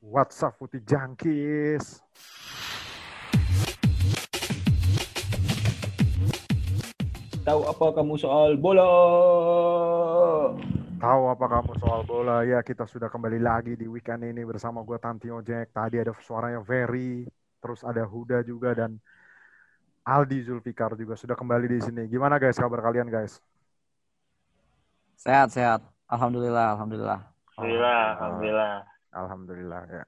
[0.00, 2.00] What's up Putih Jangkis?
[7.44, 8.88] Tahu apa kamu soal bola?
[10.96, 12.48] Tahu apa kamu soal bola?
[12.48, 15.68] Ya kita sudah kembali lagi di weekend ini bersama gue Tanti Ojek.
[15.68, 17.28] Tadi ada suaranya Very,
[17.60, 18.96] terus ada Huda juga dan
[20.08, 22.08] Aldi Zulfikar juga sudah kembali di sini.
[22.08, 23.36] Gimana guys kabar kalian guys?
[25.20, 25.84] Sehat, sehat.
[26.08, 27.20] Alhamdulillah, alhamdulillah.
[27.52, 28.89] Alhamdulillah, alhamdulillah.
[29.10, 30.04] Alhamdulillah ya.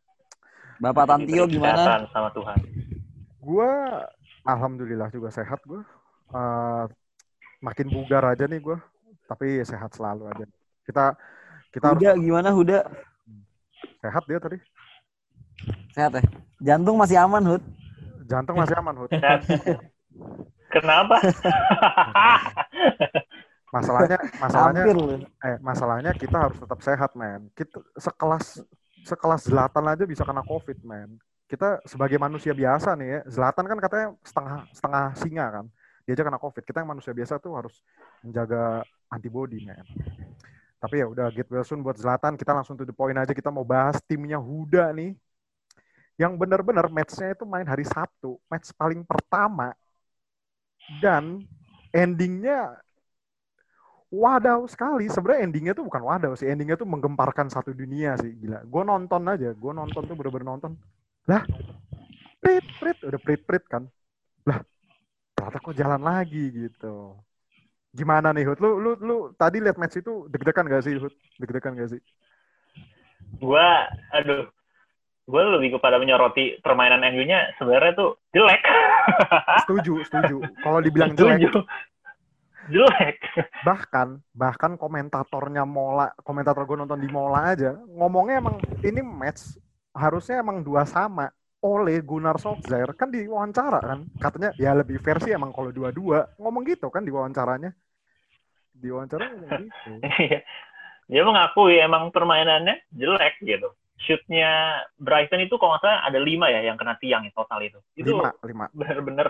[0.79, 1.75] Bapak Tantio gimana?
[1.79, 2.59] kesehatan sama Tuhan.
[3.43, 3.71] Gue
[4.47, 5.83] alhamdulillah juga sehat gue.
[6.33, 6.85] Eh,
[7.63, 8.79] makin bugar aja nih gue,
[9.31, 10.47] tapi sehat selalu aja.
[10.83, 11.15] Kita
[11.71, 12.79] kita harus Huda gimana Huda?
[14.03, 14.59] sehat dia tadi.
[15.95, 16.23] Sehat ya?
[16.59, 17.63] Jantung masih aman, Hud?
[18.27, 19.11] Jantung masih aman, Hud.
[20.75, 21.17] Kenapa?
[23.73, 24.97] Masalahnya masalahnya Hampir
[25.49, 27.49] eh masalahnya kita harus tetap sehat, men.
[27.57, 28.61] Kita sekelas
[29.03, 31.19] sekelas Zlatan aja bisa kena Covid, men.
[31.51, 35.67] Kita sebagai manusia biasa nih ya, Zlatan kan katanya setengah setengah singa kan.
[36.03, 36.63] Dia aja kena Covid.
[36.67, 37.75] Kita yang manusia biasa tuh harus
[38.25, 39.85] menjaga antibody, men.
[40.83, 42.35] Tapi ya udah get well soon buat Zlatan.
[42.35, 43.31] Kita langsung to the point aja.
[43.31, 45.15] Kita mau bahas timnya Huda nih.
[46.19, 48.43] Yang benar-benar match-nya itu main hari Sabtu.
[48.51, 49.71] Match paling pertama.
[50.99, 51.47] Dan
[51.95, 52.83] endingnya
[54.13, 55.09] wadaw sekali.
[55.09, 56.53] Sebenarnya endingnya tuh bukan wadaw sih.
[56.53, 58.37] Endingnya tuh menggemparkan satu dunia sih.
[58.37, 58.69] Gila.
[58.69, 59.57] Gue nonton aja.
[59.57, 60.77] Gue nonton tuh bener-bener nonton.
[61.25, 61.43] Lah,
[62.39, 62.99] prit, prit.
[63.09, 63.89] Udah prit-prit kan.
[64.45, 64.61] Lah,
[65.33, 67.17] ternyata kok jalan lagi gitu.
[67.93, 68.61] Gimana nih Hud?
[68.61, 71.13] Lu, lu, lu tadi lihat match itu deg-degan gak sih Hud?
[71.41, 72.01] Deg-degan gak sih?
[73.41, 74.49] gua, aduh,
[75.25, 78.61] gua lebih kepada menyoroti permainan MU-nya sebenarnya tuh jelek.
[79.67, 80.37] Setuju, setuju.
[80.63, 81.61] Kalau dibilang jelek, Setuju.
[82.71, 83.19] Jelek.
[83.67, 89.59] bahkan bahkan komentatornya Mola komentator gue nonton di Mola aja ngomongnya emang ini match
[89.97, 91.27] harusnya emang dua sama
[91.63, 96.91] oleh Gunnar Solskjaer kan diwawancara kan katanya ya lebih versi emang kalau dua-dua ngomong gitu
[96.91, 97.71] kan di wawancaranya
[98.75, 100.41] di wawancara ngomong gitu Iya.
[101.11, 103.69] Dia mengakui emang permainannya jelek gitu.
[104.01, 107.79] Shootnya Brighton itu kalau nggak salah ada lima ya yang kena tiang total itu.
[107.95, 109.29] Itu lima lima bener-bener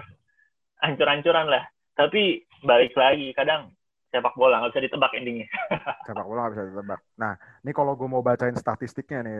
[0.78, 1.64] hancur-hancuran lah.
[1.92, 3.70] Tapi balik lagi, kadang
[4.12, 5.48] sepak bola nggak bisa ditebak endingnya.
[6.06, 7.00] sepak bola nggak bisa ditebak.
[7.16, 7.32] Nah
[7.64, 9.36] ini kalau gue mau bacain statistiknya nih.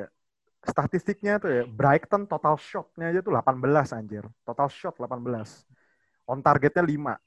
[0.62, 4.24] Statistiknya tuh ya Brighton total shotnya aja tuh 18 anjir.
[4.46, 5.18] Total shot 18
[6.30, 7.18] on targetnya 5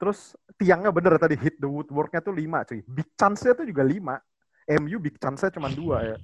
[0.00, 2.80] terus tiangnya bener tadi hit the woodworknya tuh 5 cuy.
[2.88, 4.16] Big chance-nya tuh juga 5
[4.80, 6.16] MU big chance-nya cuma 2 ya.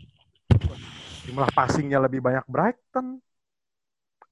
[1.28, 3.20] Jumlah passingnya lebih banyak Brighton.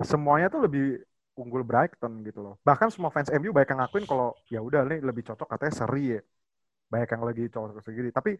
[0.00, 1.04] Semuanya tuh lebih
[1.34, 2.54] unggul Brighton gitu loh.
[2.62, 6.04] Bahkan semua fans MU banyak yang ngakuin kalau ya udah nih lebih cocok katanya seri
[6.18, 6.20] ya.
[6.90, 8.38] Banyak yang lagi cocok segini tapi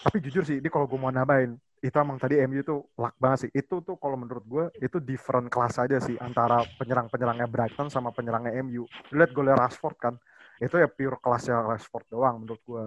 [0.00, 3.48] tapi jujur sih ini kalau gue mau nambahin itu emang tadi MU tuh luck banget
[3.48, 3.50] sih.
[3.56, 8.54] Itu tuh kalau menurut gue itu different kelas aja sih antara penyerang-penyerangnya Brighton sama penyerangnya
[8.62, 8.84] MU
[9.14, 10.14] lihat golnya Rashford kan
[10.58, 12.84] itu ya pure kelasnya Rashford doang menurut gue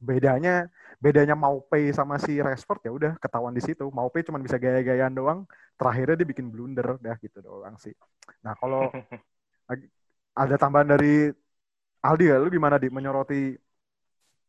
[0.00, 0.66] bedanya
[0.96, 5.44] bedanya Maupe sama si Rashford ya udah ketahuan di situ Maupe cuma bisa gaya-gayaan doang
[5.76, 7.92] terakhirnya dia bikin blunder dah gitu doang sih
[8.40, 8.88] nah kalau
[10.42, 11.28] ada tambahan dari
[12.00, 13.54] Aldi ya lu gimana di menyoroti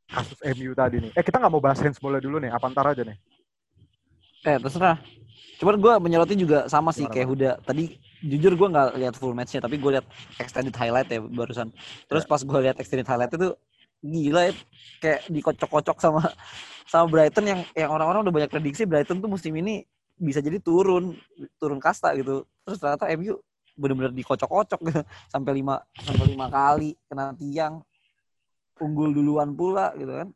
[0.08, 3.04] kasus MU tadi nih eh kita nggak mau bahas handsball dulu nih apa ntar aja
[3.04, 3.20] nih
[4.42, 4.98] Eh, terserah.
[5.62, 7.52] Cuman gue menyoroti juga sama sih Gimana, kayak Huda.
[7.62, 7.84] Tadi
[8.26, 10.06] jujur gue nggak lihat full matchnya, tapi gue lihat
[10.42, 11.70] extended highlight ya barusan.
[12.10, 13.54] Terus pas gue lihat extended highlight itu
[14.02, 14.54] gila ya,
[14.98, 16.22] kayak dikocok-kocok sama
[16.90, 19.86] sama Brighton yang yang orang-orang udah banyak prediksi Brighton tuh musim ini
[20.18, 21.16] bisa jadi turun
[21.62, 22.44] turun kasta gitu.
[22.66, 23.38] Terus ternyata MU
[23.78, 25.02] bener-bener dikocok-kocok gitu.
[25.32, 27.80] sampai lima sampai lima kali kena tiang
[28.82, 30.30] unggul duluan pula gitu kan.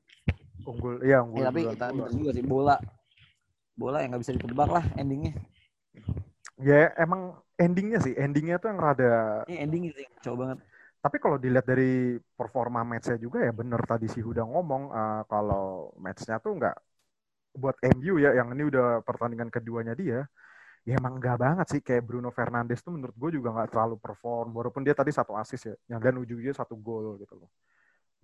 [0.66, 2.76] unggul iya unggul Ya, tapi kita bener juga sih bola
[3.76, 5.34] bola yang nggak bisa ditebak lah endingnya.
[6.56, 10.58] ya emang endingnya sih endingnya tuh yang rada Ini ending sih kacau banget.
[11.06, 15.94] Tapi kalau dilihat dari performa matchnya juga ya bener tadi si Huda ngomong eh, kalau
[16.02, 16.78] matchnya tuh nggak
[17.62, 20.26] buat MU ya yang ini udah pertandingan keduanya dia
[20.86, 21.82] ya emang nggak banget sih.
[21.82, 25.70] Kayak Bruno Fernandes tuh menurut gue juga nggak terlalu perform walaupun dia tadi satu assist
[25.70, 27.50] ya yang dan ujungnya satu gol gitu loh.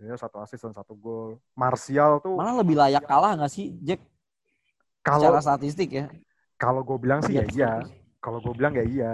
[0.01, 1.37] Dia satu assist dan satu gol.
[1.53, 4.01] Martial tuh Malah lebih layak kalah nggak sih Jack?
[5.01, 6.05] Kalau secara statistik ya?
[6.61, 7.71] kalau gue bilang sih ya Lihat iya
[8.21, 9.11] kalau gue bilang ya iya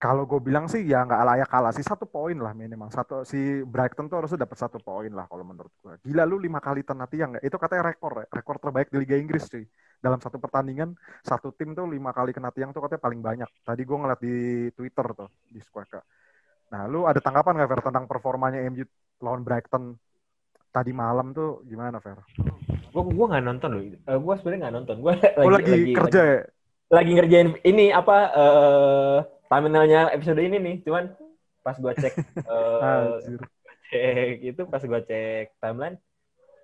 [0.00, 3.60] kalau gue bilang sih ya nggak layak kalah sih satu poin lah minimal satu si
[3.68, 7.04] Brighton tuh harusnya dapat satu poin lah kalau menurut gue gila lu lima kali kena
[7.04, 9.68] tiang nggak itu katanya rekor rekor terbaik di Liga Inggris cuy
[10.00, 13.82] dalam satu pertandingan satu tim tuh lima kali kena tiang tuh katanya paling banyak tadi
[13.84, 14.36] gue ngeliat di
[14.72, 16.00] Twitter tuh di Squawka
[16.72, 18.88] nah lu ada tanggapan nggak Fer tentang performanya MU
[19.20, 20.00] lawan Brighton
[20.72, 22.14] tadi malam tuh gimana Fer?
[22.94, 23.82] Gua gua nggak nonton loh.
[23.82, 24.96] Eh, gua sebenarnya nggak nonton.
[25.02, 26.40] Gua lagi, lagi, kerja ya?
[26.90, 29.18] lagi ngerjain ini apa eh
[29.50, 30.76] thumbnailnya episode ini nih.
[30.80, 31.10] Cuman
[31.60, 32.14] pas gua cek
[32.80, 33.40] Anjir.
[33.90, 35.98] cek itu pas gua cek timeline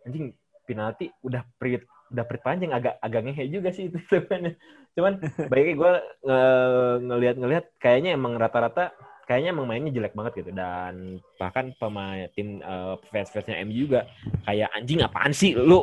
[0.06, 0.30] anjing
[0.64, 4.54] penalti udah prit udah prit panjang agak agak ngehe juga sih itu sebenarnya.
[4.94, 5.18] Cuman
[5.50, 5.92] baiknya gua
[6.22, 8.94] nge- ngelihat-ngelihat kayaknya emang rata-rata
[9.26, 14.06] kayaknya emang mainnya jelek banget gitu dan bahkan pemain tim eh, fans-fansnya MU juga
[14.46, 15.82] kayak anjing apaan sih lu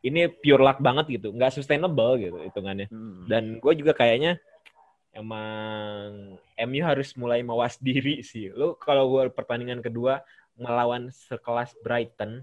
[0.00, 3.28] ini pure luck banget gitu nggak sustainable gitu hitungannya Hmm.
[3.28, 4.40] dan gue juga kayaknya
[5.14, 8.50] emang MU harus mulai mawas diri sih.
[8.50, 10.22] Lu kalau gue pertandingan kedua
[10.58, 12.42] melawan sekelas Brighton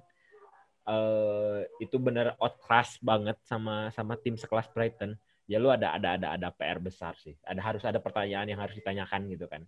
[0.87, 5.19] eh itu bener outclass banget sama sama tim sekelas Brighton.
[5.47, 7.35] Ya lu ada ada ada ada PR besar sih.
[7.43, 9.67] Ada harus ada pertanyaan yang harus ditanyakan gitu kan.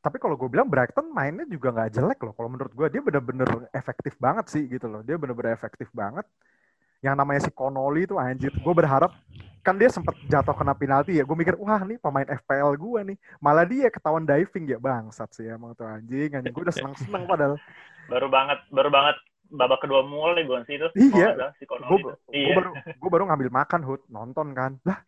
[0.00, 2.32] Tapi kalau gue bilang Brighton mainnya juga nggak jelek loh.
[2.32, 5.04] Kalau menurut gue dia bener-bener efektif banget sih gitu loh.
[5.04, 6.24] Dia bener-bener efektif banget.
[7.04, 8.52] Yang namanya si Connolly itu anjir.
[8.60, 9.12] Gue berharap
[9.60, 11.24] kan dia sempat jatuh kena penalti ya.
[11.26, 13.16] Gue mikir wah nih pemain FPL gue nih.
[13.42, 16.30] Malah dia ketahuan diving ya bangsat sih emang tuh anjing.
[16.34, 16.52] anjing.
[16.54, 17.54] Gue udah seneng-seneng padahal.
[18.06, 19.16] Baru banget, baru banget
[19.46, 20.86] babak kedua mulai bukan sih itu?
[21.14, 21.34] Iya.
[21.38, 22.54] Oh, si Gue gue Iya.
[22.58, 24.78] baru gue baru ngambil makan hut nonton kan.
[24.86, 24.98] Lah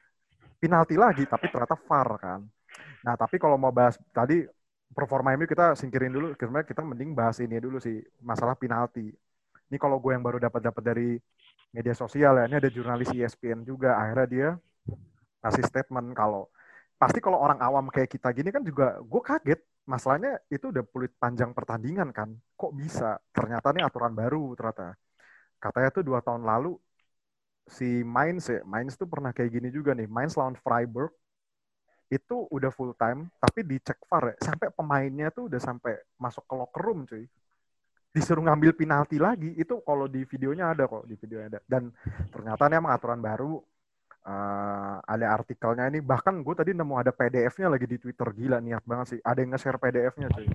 [0.58, 2.40] penalti lagi tapi ternyata VAR kan.
[3.06, 4.42] Nah tapi kalau mau bahas tadi
[4.90, 6.34] performa MU kita singkirin dulu.
[6.34, 9.10] Sebenarnya kita mending bahas ini dulu sih masalah penalti.
[9.68, 11.10] Ini kalau gue yang baru dapat dapat dari
[11.76, 12.44] media sosial ya.
[12.48, 13.98] Ini ada jurnalis ESPN juga.
[14.00, 14.48] Akhirnya dia
[15.44, 16.50] kasih statement kalau
[16.98, 19.60] pasti kalau orang awam kayak kita gini kan juga gue kaget.
[19.88, 22.28] Masalahnya itu udah peluit panjang pertandingan kan.
[22.60, 23.16] Kok bisa?
[23.32, 24.92] Ternyata ini aturan baru ternyata.
[25.58, 26.76] Katanya tuh dua tahun lalu
[27.68, 30.08] si Mainz ya, Mainz tuh pernah kayak gini juga nih.
[30.08, 31.12] Mainz lawan Freiburg
[32.08, 34.36] itu udah full time, tapi dicek VAR ya.
[34.40, 37.24] Sampai pemainnya tuh udah sampai masuk ke locker room cuy.
[38.14, 39.54] Disuruh ngambil penalti lagi.
[39.56, 41.60] Itu kalau di videonya ada kok, di videonya ada.
[41.66, 41.92] Dan
[42.32, 43.60] ternyata ini emang aturan baru.
[44.28, 46.00] Eh, ada artikelnya ini.
[46.04, 48.28] Bahkan gue tadi nemu ada PDF-nya lagi di Twitter.
[48.32, 49.20] Gila, niat banget sih.
[49.24, 50.48] Ada yang nge-share PDF-nya cuy.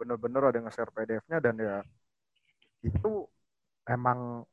[0.00, 1.76] Bener-bener ada yang nge-share PDF-nya dan ya
[2.84, 3.26] itu
[3.88, 4.46] emang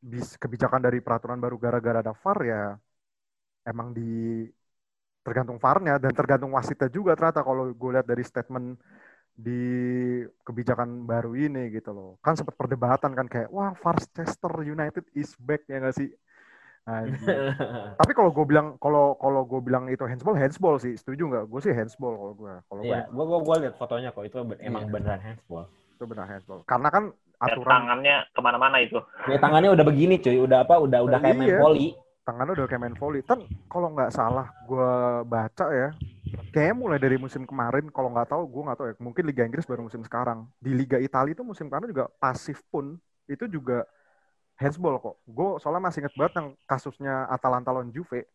[0.00, 2.62] bis kebijakan dari peraturan baru gara-gara ada VAR ya
[3.68, 4.48] emang di
[5.20, 8.80] tergantung VAR-nya dan tergantung wasitnya juga ternyata kalau gue lihat dari statement
[9.40, 9.62] di
[10.44, 15.64] kebijakan baru ini gitu loh kan sempat perdebatan kan kayak wah Manchester United is back
[15.64, 16.12] ya nggak sih
[18.00, 21.60] tapi kalau gue bilang kalau kalau gue bilang itu handsball handsball sih setuju nggak gue
[21.62, 24.60] sih handsball kalau gue kalau gue Iya, gua gua gua lihat fotonya kok itu ben-
[24.60, 24.92] emang Iya.
[24.92, 25.64] beneran handsball.
[25.70, 27.04] itu benar handsball karena kan
[27.40, 29.00] aturan tangannya ke mana-mana itu.
[29.24, 30.76] Ya tangannya udah begini cuy, udah apa?
[30.76, 31.58] Udah udah kayak main Iya.
[31.60, 31.88] volley.
[32.20, 33.20] tangannya udah kayak main volley.
[33.24, 34.92] Kan kalau nggak salah gue
[35.24, 35.88] baca ya,
[36.52, 39.66] kayaknya mulai dari musim kemarin, kalau nggak tahu gue nggak tahu ya, mungkin Liga Inggris
[39.66, 40.46] baru musim sekarang.
[40.58, 42.98] Di Liga Italia itu musim kemarin juga pasif pun
[43.30, 43.86] itu juga
[44.60, 45.16] handsball kok.
[45.24, 48.28] Gue soalnya masih inget banget yang kasusnya Atalanta lawan Juve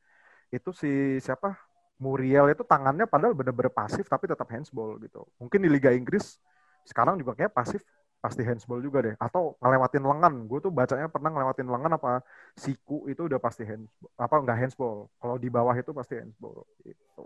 [0.50, 1.56] itu si siapa
[2.02, 5.24] Muriel itu tangannya padahal bener-bener pasif tapi tetap handsball gitu.
[5.40, 6.40] Mungkin di Liga Inggris
[6.86, 7.82] sekarang juga kayak pasif
[8.26, 12.26] pasti handsball juga deh atau ngelewatin lengan gue tuh bacanya pernah ngelewatin lengan apa
[12.58, 17.26] siku itu udah pasti handsball apa nggak handsball kalau di bawah itu pasti handsball gitu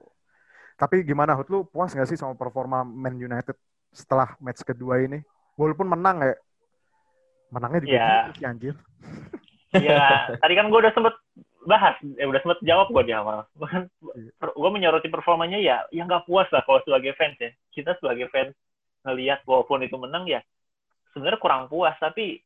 [0.79, 3.53] tapi gimana Hut lu puas nggak sih sama performa Man United
[3.91, 5.19] setelah match kedua ini
[5.59, 6.33] walaupun menang ya
[7.51, 8.07] menangnya juga Ya.
[8.07, 8.75] gitu sih anjir
[9.69, 11.13] Iya, tadi kan gue udah sempet
[11.69, 13.45] bahas, eh, udah sempet jawab gue di awal.
[14.41, 17.54] Gue menyoroti performanya ya, ya nggak puas lah kalau sebagai fans ya.
[17.69, 18.57] Kita sebagai fans
[19.06, 20.42] ngelihat walaupun itu menang ya,
[21.13, 21.94] sebenarnya kurang puas.
[22.01, 22.42] Tapi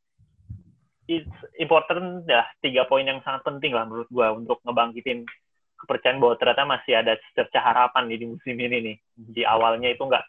[1.08, 5.24] it's important dah tiga poin yang sangat penting lah menurut gue untuk ngebangkitin
[5.84, 8.96] kepercayaan bahwa ternyata masih ada secercah harapan di musim ini nih.
[9.14, 10.24] Di awalnya itu nggak,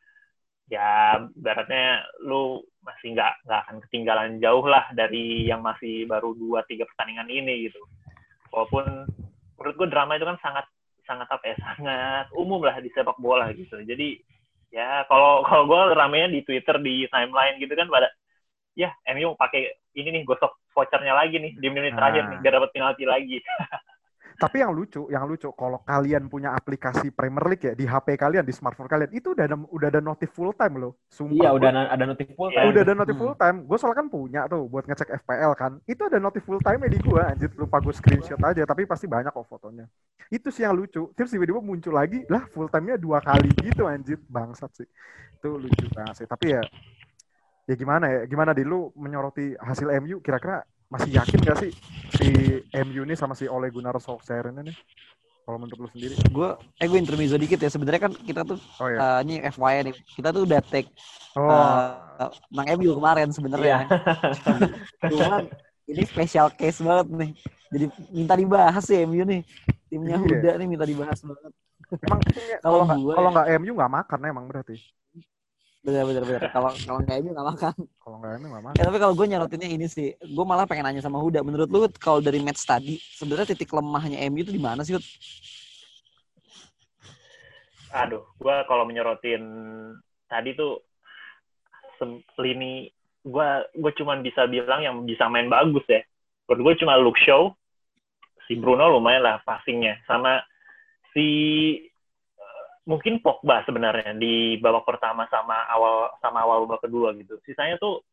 [0.69, 6.61] ya baratnya lu masih nggak nggak akan ketinggalan jauh lah dari yang masih baru dua
[6.69, 7.81] tiga pertandingan ini gitu.
[8.53, 9.09] Walaupun
[9.57, 10.65] menurut gue drama itu kan sangat
[11.05, 13.81] sangat apa ya sangat umum lah di sepak bola gitu.
[13.81, 14.19] Jadi
[14.69, 18.11] ya kalau kalau gue ramenya di Twitter di timeline gitu kan pada
[18.75, 22.41] ya MU pakai ini nih gosok vouchernya lagi nih di menit terakhir nih Ah.
[22.43, 23.39] biar dapat penalti lagi.
[24.35, 28.43] tapi yang lucu yang lucu kalau kalian punya aplikasi Premier League ya di HP kalian
[28.43, 31.69] di smartphone kalian itu udah ada udah ada notif full time loh sumpah Iya, udah
[31.87, 32.59] ada notif full Iya.
[32.59, 32.67] time.
[32.69, 33.23] udah ada notif Hmm.
[33.23, 33.57] full time.
[33.63, 35.71] Gue soalnya kan punya tuh buat ngecek FPL kan.
[35.87, 37.21] Itu ada notif full time di gue.
[37.23, 38.63] Anjir lupa gue screenshot aja.
[38.63, 39.87] Tapi pasti banyak kok fotonya.
[40.27, 41.15] Itu sih yang lucu.
[41.15, 44.19] Terus tiba-tiba muncul lagi lah full time-nya dua kali gitu anjir.
[44.27, 44.87] Bangsat sih.
[45.39, 46.27] Itu lucu banget sih.
[46.27, 46.61] Tapi ya
[47.65, 48.19] ya gimana ya?
[48.27, 50.61] Gimana di lu menyoroti hasil MU kira-kira
[50.95, 51.71] masih yakin gak sih
[52.15, 52.27] si
[52.71, 54.75] MU ini sama si Ole Gunnar Solskjaer ini nih?
[55.45, 56.15] Kalau menurut lu sendiri?
[56.31, 56.49] Gue,
[56.81, 57.69] eh gue intermezzo dikit ya.
[57.69, 58.97] Sebenarnya kan kita tuh, Oh ya.
[58.97, 60.89] eh, ini FYI nih, kita tuh udah take
[61.35, 61.45] Oh.
[62.17, 63.85] eh, Nang MU kemarin sebenarnya.
[63.85, 63.99] Iya.
[65.11, 65.45] Cuman
[65.85, 67.31] ini special case banget nih.
[67.69, 69.41] Jadi minta dibahas ya MU nih.
[69.85, 70.23] Timnya Iya.
[70.23, 71.51] Huda nih minta dibahas banget.
[72.01, 74.75] Emang Kalau kalau nggak kalau ya- nggak MU nggak makan emang berarti.
[75.85, 76.41] Bener bener bener.
[76.49, 77.75] Kalau kalau nggak MU nggak makan.
[78.01, 78.77] Kalau nggak MU nggak makan.
[78.81, 81.45] Ya, tapi kalau gue nyorotinnya ini sih, gue malah pengen nanya sama Huda.
[81.45, 84.97] Menurut lu kalau dari match tadi, sebenarnya titik lemahnya MU itu di mana sih?
[84.97, 85.05] Hud?
[87.95, 89.43] aduh gue kalau menyorotin
[90.27, 90.83] tadi tuh
[92.43, 92.91] lini
[93.23, 96.03] gue gue cuman bisa bilang yang bisa main bagus ya
[96.45, 97.55] menurut gue cuma Luke Shaw
[98.51, 100.43] si Bruno lumayan lah passingnya sama
[101.15, 101.25] si
[101.79, 101.94] eh,
[102.85, 107.41] mungkin Pogba sebenarnya di babak pertama sama awal sama awal babak kedua gitu.
[107.45, 108.05] Sisanya tuh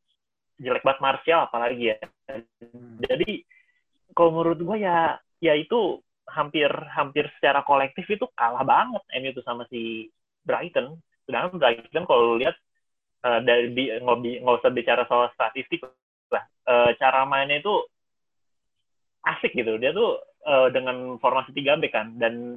[0.57, 1.97] jelek banget Martial apalagi ya.
[3.05, 3.45] Jadi
[4.17, 9.43] kalau menurut gue ya ya itu hampir hampir secara kolektif itu kalah banget MU itu
[9.45, 10.09] sama si
[10.45, 10.97] Brighton.
[11.29, 12.57] Sedangkan Brighton kalau lihat
[13.29, 15.85] eh, dari di nggak usah bicara soal statistik
[16.33, 17.75] lah, eh, cara mainnya itu
[19.23, 19.77] asik gitu.
[19.77, 20.17] Dia tuh
[20.49, 22.09] eh, dengan formasi 3 back kan.
[22.17, 22.57] Dan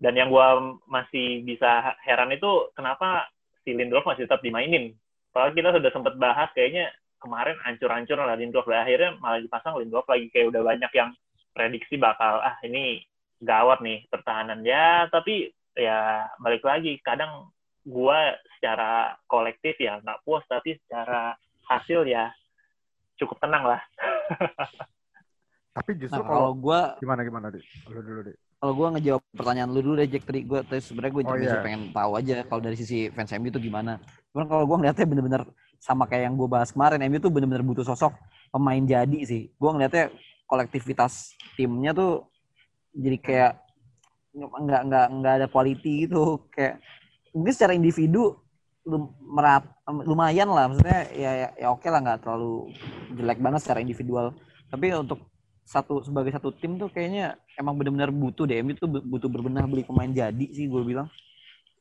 [0.00, 3.28] dan yang gua masih bisa heran itu kenapa
[3.62, 4.96] si Lindelof masih tetap dimainin.
[5.30, 6.90] Padahal kita sudah sempat bahas kayaknya
[7.20, 8.66] kemarin hancur-hancur lah Lindelof.
[8.66, 11.10] Dan akhirnya malah dipasang Lindelof lagi kayak udah banyak yang
[11.52, 13.04] prediksi bakal ah ini
[13.40, 17.48] gawat nih pertahanan ya tapi ya balik lagi kadang
[17.88, 21.34] gua secara kolektif ya nggak puas tapi secara
[21.66, 22.28] hasil ya
[23.16, 23.80] cukup tenang lah
[25.70, 27.62] Tapi justru Nah, kalau kalau gue gimana gimana deh?
[27.88, 28.36] Lu dulu deh.
[28.60, 31.56] Kalau gue ngejawab pertanyaan lu dulu deh Jack tadi gue terus sebenarnya gue Oh, juga
[31.56, 31.64] iya.
[31.64, 33.96] pengen tahu aja kalau dari sisi fans MU itu gimana.
[34.30, 35.42] Cuman kalau gue ngeliatnya bener-bener
[35.80, 38.12] sama kayak yang gue bahas kemarin MU tuh bener-bener butuh sosok
[38.52, 39.48] pemain jadi sih.
[39.56, 40.12] Gue ngeliatnya
[40.44, 42.28] kolektivitas timnya tuh
[42.92, 43.52] jadi kayak
[44.36, 46.78] nggak nggak nggak ada quality gitu kayak
[47.34, 48.38] mungkin secara individu
[48.86, 49.66] lum- merat
[50.06, 52.70] lumayan lah maksudnya ya ya, ya oke lah nggak terlalu
[53.14, 54.30] jelek banget secara individual
[54.70, 55.18] tapi untuk
[55.70, 58.42] satu sebagai satu tim tuh kayaknya emang benar-benar butuh
[58.74, 61.06] tuh bu- butuh berbenah beli pemain jadi sih gue bilang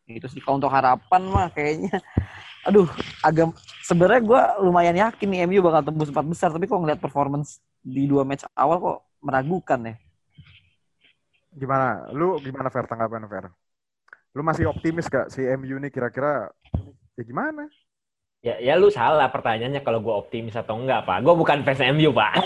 [0.05, 1.97] itu sih kalau untuk harapan mah kayaknya
[2.69, 2.85] aduh
[3.25, 3.49] agak
[3.81, 8.05] sebenarnya gue lumayan yakin nih MU bakal tembus empat besar tapi kok ngeliat performance di
[8.05, 9.95] dua match awal kok meragukan ya
[11.49, 12.13] Gimana?
[12.13, 13.49] Lu gimana Fer tanggapan Fer?
[14.37, 16.53] Lu masih optimis gak si MU ini kira-kira
[17.17, 17.65] ya gimana?
[18.39, 21.27] Ya, ya lu salah pertanyaannya kalau gue optimis atau enggak, Pak.
[21.27, 22.39] Gue bukan fans MU, Pak.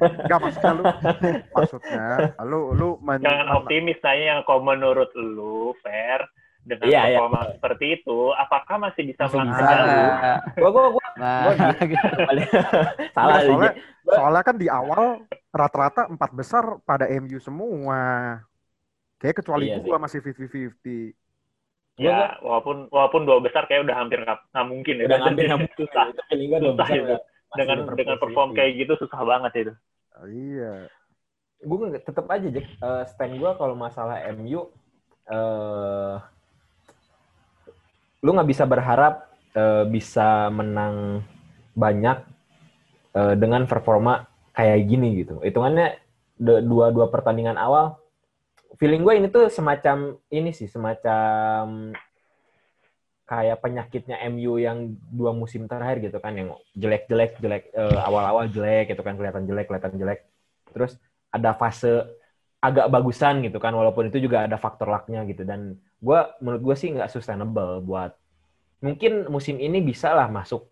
[0.00, 0.84] Enggak maksudnya lu
[1.52, 2.04] maksudnya
[2.48, 6.24] lu lu men- jangan optimis nanya yang kalau menurut lu fair
[6.60, 7.18] dengan Iya, iya.
[7.20, 10.12] performa seperti itu apakah masih bisa melangkah jauh
[10.56, 11.52] Gue gue gue salah.
[11.60, 13.74] Enggak, soalnya, Jack.
[14.08, 15.02] soalnya kan di awal
[15.52, 18.00] rata-rata empat besar pada MU semua.
[19.20, 21.12] Kayak kecuali Iya gua masih 50-50.
[22.00, 25.04] Ya walaupun walaupun dua besar kayak udah hampir nggak nggak mungkin ya.
[25.04, 25.76] Udah hampir nggak mungkin.
[25.76, 26.04] susah.
[26.32, 27.04] Gue udah Susah itu.
[27.04, 29.72] masih dengan dengan perform kayak gitu susah banget itu.
[30.20, 30.74] Iya.
[31.60, 32.66] gue tetap aja Jack.
[32.72, 34.72] Eh, stand gue kalau masalah MU
[35.28, 36.16] eh
[38.20, 41.20] lu nggak bisa berharap eh, bisa menang
[41.76, 42.16] banyak
[43.12, 44.24] eh, dengan performa
[44.56, 45.36] kayak gini gitu.
[45.44, 46.00] Hitungannya
[46.40, 47.99] dua dua pertandingan awal
[48.78, 51.90] feeling gue ini tuh semacam ini sih semacam
[53.30, 58.90] kayak penyakitnya MU yang dua musim terakhir gitu kan yang jelek-jelek jelek eh, awal-awal jelek
[58.90, 60.26] gitu kan kelihatan jelek kelihatan jelek.
[60.74, 60.98] Terus
[61.30, 62.10] ada fase
[62.60, 65.46] agak bagusan gitu kan walaupun itu juga ada faktor lucknya gitu.
[65.46, 68.18] Dan gue menurut gue sih nggak sustainable buat
[68.82, 70.66] mungkin musim ini bisa lah masuk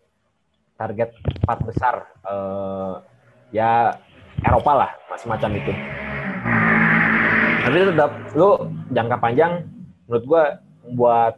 [0.75, 1.15] target
[1.47, 1.95] empat besar
[2.27, 2.93] eh,
[3.55, 3.95] ya
[4.43, 5.73] Eropa lah semacam itu
[7.69, 8.49] tapi tetap lu
[8.89, 9.61] jangka panjang
[10.09, 10.43] menurut gue
[10.97, 11.37] buat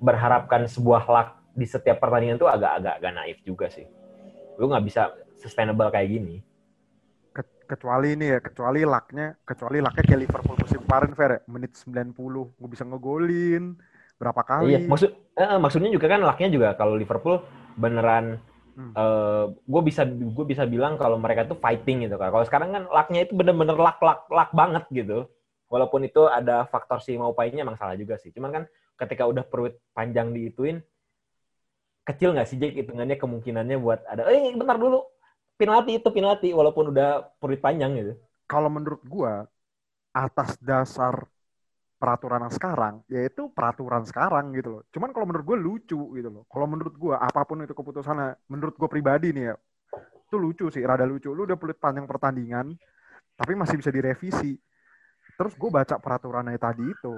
[0.00, 3.84] berharapkan sebuah luck di setiap pertandingan tuh agak-agak agak naif juga sih
[4.56, 6.40] lu nggak bisa sustainable kayak gini
[7.36, 11.40] Ke- kecuali ini ya, kecuali laknya, kecuali laknya kayak Liverpool musim kemarin Fer, ya.
[11.44, 12.16] menit 90
[12.56, 13.76] gue bisa ngegolin
[14.16, 14.72] berapa kali.
[14.72, 17.44] Iya, maksud eh, maksudnya juga kan lucknya juga kalau Liverpool
[17.76, 18.40] beneran
[18.76, 18.92] Hmm.
[19.64, 22.28] gue bisa gue bisa bilang kalau mereka tuh fighting gitu kan.
[22.28, 25.24] Kalau sekarang kan lucknya itu bener-bener luck luck luck banget gitu.
[25.72, 28.30] Walaupun itu ada faktor si mau painya emang salah juga sih.
[28.36, 28.62] Cuman kan
[29.00, 30.84] ketika udah perut panjang diituin
[32.06, 35.02] kecil nggak sih Jack hitungannya kemungkinannya buat ada eh bentar dulu
[35.58, 38.12] penalti itu penalti walaupun udah perut panjang gitu.
[38.46, 39.48] Kalau menurut gua
[40.14, 41.26] atas dasar
[41.96, 44.82] peraturan yang sekarang, yaitu peraturan sekarang gitu loh.
[44.92, 46.44] Cuman kalau menurut gue lucu gitu loh.
[46.52, 49.54] Kalau menurut gua apa pun itu keputusannya, menurut gue pribadi nih ya,
[50.28, 51.32] itu lucu sih, rada lucu.
[51.32, 52.76] Lu udah pelit panjang pertandingan,
[53.36, 54.56] tapi masih bisa direvisi.
[55.36, 57.14] Terus gue baca peraturannya tadi itu,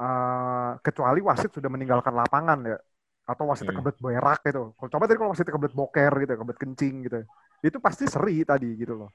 [0.00, 2.78] eh, kecuali wasit sudah meninggalkan lapangan ya,
[3.26, 3.80] atau wasitnya Hmm.
[3.82, 4.62] kebelet berak gitu.
[4.78, 7.20] Kalau coba tadi kalau wasitnya kebelet boker gitu, kebelet kencing gitu.
[7.64, 9.10] itu pasti seri tadi gitu loh.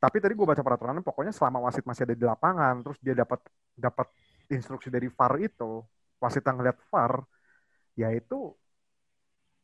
[0.00, 3.38] Tapi tadi gue baca peraturannya pokoknya selama wasit masih ada di lapangan, terus dia dapat
[3.76, 4.08] dapat
[4.50, 5.84] instruksi dari VAR itu,
[6.22, 7.22] wasit yang ngeliat VAR,
[7.98, 8.54] ya itu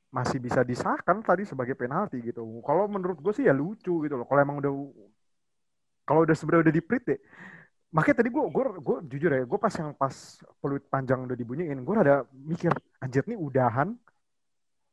[0.09, 2.41] masih bisa disahkan tadi sebagai penalti gitu.
[2.65, 4.25] Kalau menurut gue sih ya lucu gitu loh.
[4.25, 4.73] Kalau emang udah
[6.09, 7.21] kalau udah sebenarnya udah diprit deh.
[7.93, 10.13] Makanya tadi gue gue gue jujur ya, gue pas yang pas
[10.61, 13.93] peluit panjang udah dibunyiin, gue ada mikir anjir nih udahan.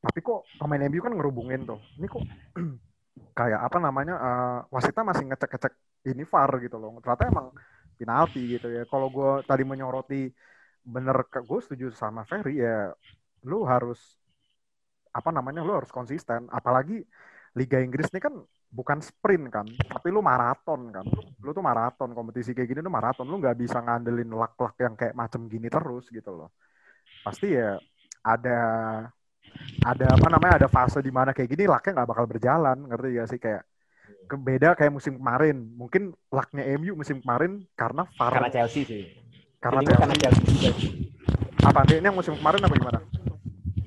[0.03, 1.79] Tapi kok pemain MU kan ngerubungin tuh.
[1.99, 2.23] Ini kok
[3.39, 5.73] kayak apa namanya uh, wasitnya masih ngecek-ngecek
[6.11, 6.99] ini VAR gitu loh.
[6.99, 7.47] Ternyata emang
[7.95, 8.83] penalti gitu ya.
[8.91, 10.29] Kalau gue tadi menyoroti
[10.85, 12.93] bener gue setuju sama Ferry ya
[13.49, 13.97] lu harus
[15.15, 16.47] apa namanya lu harus konsisten.
[16.51, 17.01] Apalagi
[17.55, 18.35] Liga Inggris ini kan
[18.75, 21.05] bukan sprint kan tapi lu maraton kan.
[21.39, 23.25] Lu tuh maraton kompetisi kayak gini tuh maraton.
[23.31, 26.49] Lu nggak bisa ngandelin lak-lak yang kayak macem gini terus gitu loh.
[27.23, 27.79] Pasti ya
[28.25, 28.59] ada
[29.85, 32.77] ada apa namanya ada fase di mana kayak gini laknya nggak bakal berjalan.
[32.91, 33.39] Ngerti gak sih?
[33.39, 33.63] Kayak
[34.27, 39.03] beda kayak musim kemarin mungkin laknya MU musim kemarin karena VAR Karena Chelsea sih.
[39.57, 40.41] karena Ini karena Chelsea.
[40.43, 41.01] Chelsea juga.
[41.65, 42.99] apa ini yang musim kemarin apa gimana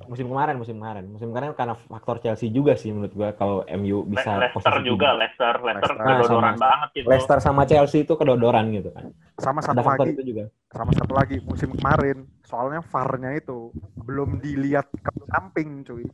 [0.09, 1.05] Musim kemarin, musim kemarin.
[1.05, 5.09] Musim kemarin karena faktor Chelsea juga sih menurut gua kalau MU bisa Leicester posisi juga.
[5.13, 6.17] Leicester, Leicester Leicester.
[6.17, 7.07] kedodoran sama- banget gitu.
[7.13, 9.05] Leicester sama Chelsea itu kedodoran gitu kan.
[9.37, 10.45] sama satu lagi itu juga.
[10.67, 13.69] sama satu lagi musim kemarin soalnya VAR-nya itu
[14.01, 16.09] belum dilihat ke samping cuy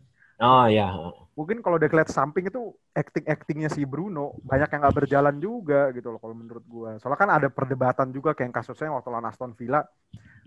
[0.44, 0.88] Oh iya.
[1.34, 6.14] mungkin kalau kelihatan samping itu acting actingnya si Bruno banyak yang nggak berjalan juga gitu
[6.14, 6.90] loh kalau menurut gua.
[7.02, 9.82] Soalnya kan ada perdebatan juga kayak yang kasusnya waktu lawan Aston Villa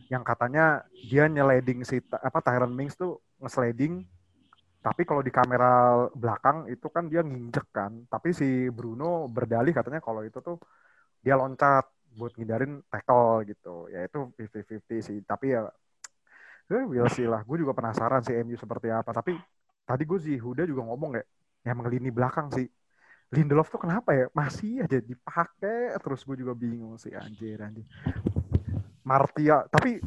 [0.07, 4.07] yang katanya dia nyeleding si apa Tyron Mings tuh ngesliding
[4.79, 8.07] tapi kalau di kamera belakang itu kan dia nginjek kan.
[8.07, 10.55] Tapi si Bruno berdalih katanya kalau itu tuh
[11.19, 11.83] dia loncat
[12.15, 13.91] buat ngindarin tackle gitu.
[13.91, 15.67] Ya itu 50-50 sih tapi ya
[16.71, 17.41] eh, we'll lah.
[17.47, 19.35] Gue juga penasaran sih MU seperti apa tapi
[19.87, 21.23] tadi gue sih Huda juga ngomong ya
[21.67, 22.67] yang lini belakang sih.
[23.27, 24.25] Lindelof tuh kenapa ya?
[24.31, 25.95] Masih aja dipakai.
[25.99, 27.87] Terus gue juga bingung sih anjir anjir.
[29.07, 30.03] Martia tapi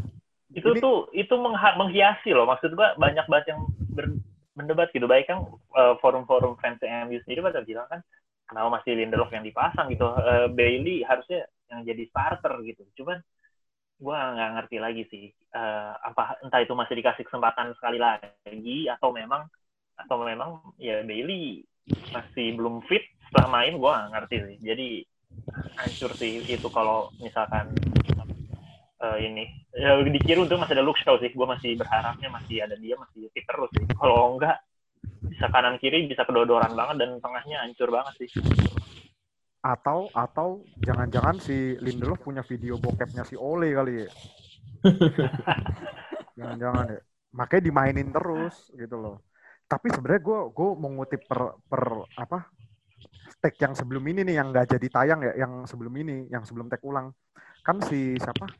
[0.51, 1.35] itu Ini- tuh itu
[1.79, 2.45] menghiasi loh.
[2.45, 3.61] Maksud gua banyak banget yang
[3.95, 4.19] ber-
[4.59, 5.07] mendebat gitu.
[5.07, 5.47] Baik kan
[5.79, 8.01] eh, forum-forum fans MU sendiri pada bilang kan
[8.51, 10.05] kenapa masih Lindelof yang dipasang gitu?
[10.11, 12.83] Eh, Bailey harusnya yang jadi starter gitu.
[12.99, 13.23] Cuman
[14.03, 19.11] gua nggak ngerti lagi sih Eh, apa entah itu masih dikasih kesempatan sekali lagi atau
[19.11, 19.51] memang
[20.07, 21.65] atau memang ya Bailey
[22.15, 24.59] masih belum fit setelah main gua nggak ngerti sih.
[24.63, 24.89] Jadi
[25.79, 27.71] hancur sih itu kalau misalkan
[29.01, 29.45] eh, ini.
[29.71, 31.31] Ya, dikira untuk masih ada Luke Shaw sih.
[31.31, 33.87] Gue masih berharapnya masih ada dia masih fit terus sih.
[33.95, 34.59] Kalau enggak
[35.31, 38.29] bisa kanan kiri bisa kedodoran banget dan tengahnya hancur banget sih.
[39.63, 44.09] Atau atau jangan-jangan si Lindelof punya video bokepnya si Ole kali ya?
[46.41, 47.01] Jangan-jangan ya.
[47.31, 49.30] Makanya dimainin terus gitu loh
[49.70, 51.83] tapi sebenarnya gue gue mau ngutip per per
[52.18, 52.50] apa
[53.38, 56.66] tag yang sebelum ini nih yang nggak jadi tayang ya yang sebelum ini yang sebelum
[56.66, 57.14] tag ulang.
[57.62, 58.50] Kan si siapa?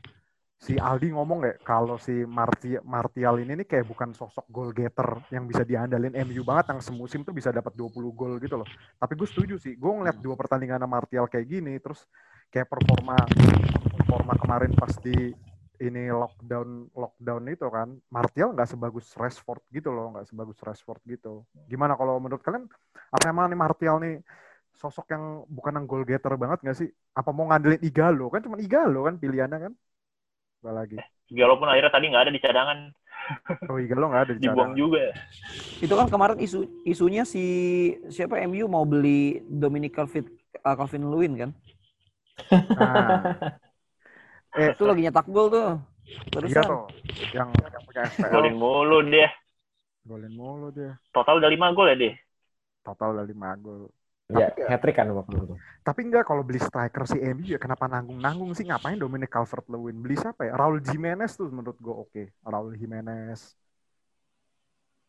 [0.61, 5.25] Si Aldi ngomong ya kalau si Marti Martial ini nih kayak bukan sosok goal getter
[5.33, 8.69] yang bisa diandalin MU banget yang semusim tuh bisa dapat 20 gol gitu loh.
[8.97, 12.05] Tapi gue setuju sih gue ngeliat dua pertandingan sama Martial kayak gini terus
[12.53, 13.17] kayak performa
[13.99, 15.33] performa kemarin pas di
[15.81, 21.41] ini lockdown lockdown itu kan Martial nggak sebagus Rashford gitu loh nggak sebagus Rashford gitu.
[21.65, 22.69] Gimana kalau menurut kalian
[23.09, 24.21] apa emang nih Martial nih
[24.77, 26.89] sosok yang bukan yang goal getter banget nggak sih?
[27.17, 28.29] Apa mau ngandelin Igalo?
[28.29, 29.73] Kan cuma Igalo kan pilihannya kan?
[30.61, 30.97] Gak lagi.
[31.33, 32.79] Walaupun akhirnya tadi nggak ada di cadangan.
[33.69, 34.77] Oh Igalo nggak ada di dibuang cadangan.
[34.77, 35.05] juga.
[35.81, 37.43] Itu kan kemarin isu isunya si
[38.13, 40.29] siapa MU mau beli Dominic Calvin
[40.61, 41.51] uh, Calvin Lewin kan?
[42.77, 43.25] nah
[44.53, 45.69] eh Itu lagi nyetak gol tuh.
[46.03, 46.63] iya Terusan.
[46.65, 46.83] tuh
[47.31, 49.29] yang yang punya FPL golin mulu dia
[50.03, 52.13] golin mulu dia total udah 5 gol ya dia
[52.81, 53.83] total udah 5 gol
[54.31, 55.59] Ya, hat-trick kan waktu itu.
[55.83, 59.99] Tapi enggak kalau beli striker si MU ya kenapa nanggung-nanggung sih ngapain Dominic Calvert-Lewin?
[59.99, 60.55] Beli siapa ya?
[60.55, 62.23] Raul Jimenez tuh menurut gue oke.
[62.41, 63.59] Raul Jimenez.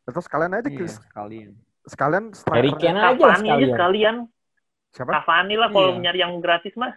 [0.03, 1.55] Terus sekalian aja Iya, sekalian.
[1.87, 2.83] sekalian Harry striker.
[2.83, 3.71] Kane aja lah Cavani aja sekalian.
[3.71, 4.17] sekalian
[4.91, 5.11] Siapa?
[5.15, 6.01] Cavani lah kalau Iya.
[6.03, 6.93] nyari yang gratis mah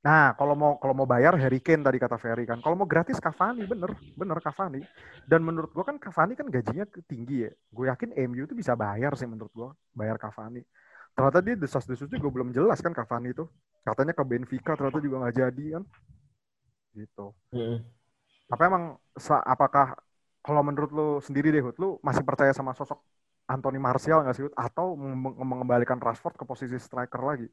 [0.00, 2.58] Nah, kalau mau kalau mau bayar Harry Kane tadi kata Ferry kan.
[2.64, 4.80] Kalau mau gratis Cavani bener, bener Cavani.
[5.28, 7.50] Dan menurut gue kan Cavani kan gajinya tinggi ya.
[7.68, 10.64] Gue yakin MU tuh bisa bayar sih menurut gue, bayar Cavani.
[11.12, 13.44] Ternyata dia desas-desus juga belum jelas kan Cavani itu.
[13.84, 15.82] Katanya ke Benfica ternyata juga nggak jadi kan.
[16.94, 17.34] Gitu.
[17.54, 17.82] Mm-mm.
[18.50, 18.84] Tapi emang
[19.54, 19.86] apakah
[20.44, 22.98] kalau menurut lu sendiri deh Hud, lu masih percaya sama sosok
[23.52, 24.54] Anthony Martial nggak sih Hud?
[24.58, 27.46] Atau meng- mengembalikan Rashford ke posisi striker lagi?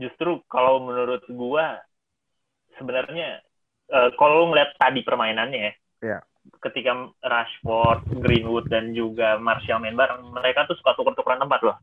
[0.00, 1.78] Justru kalau menurut gua
[2.74, 3.44] sebenarnya
[3.86, 6.18] eh, kalau lu ngeliat tadi permainannya ya Iya.
[6.64, 11.76] ketika Rashford, Greenwood dan juga Martial main bareng, mereka tuh suka tuker-tukeran tempat loh.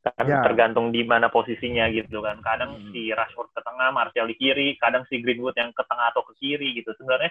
[0.00, 0.40] Kan Ya.
[0.40, 2.40] tergantung di mana posisinya gitu kan.
[2.40, 2.88] Kadang Hmm.
[2.88, 6.40] si Rashford ke tengah, Martial di kiri, kadang si Greenwood yang ke tengah atau ke
[6.40, 6.96] kiri gitu.
[6.96, 7.28] Sebenarnya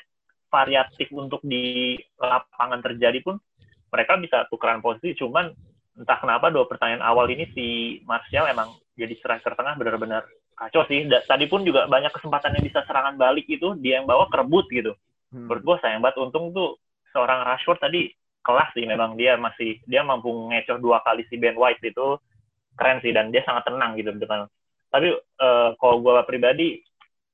[0.53, 3.41] variatif untuk di lapangan terjadi pun
[3.89, 5.49] mereka bisa tukeran posisi cuman
[5.97, 7.65] entah kenapa dua pertanyaan awal ini si
[8.05, 10.25] Martial emang jadi striker tengah benar-benar
[10.57, 11.05] kacau sih.
[11.05, 14.65] Da- tadi pun juga banyak kesempatan yang bisa serangan balik itu dia yang bawa kerebut
[14.73, 14.97] gitu.
[15.29, 15.45] Hmm.
[15.45, 16.81] Menurut gue sayang banget untung tuh
[17.13, 18.10] seorang Rashford tadi
[18.41, 22.17] kelas sih memang dia masih dia mampu ngecoh dua kali si Ben White itu
[22.73, 24.49] keren sih dan dia sangat tenang gitu depan.
[24.89, 26.81] Tapi eh, kalau gue pribadi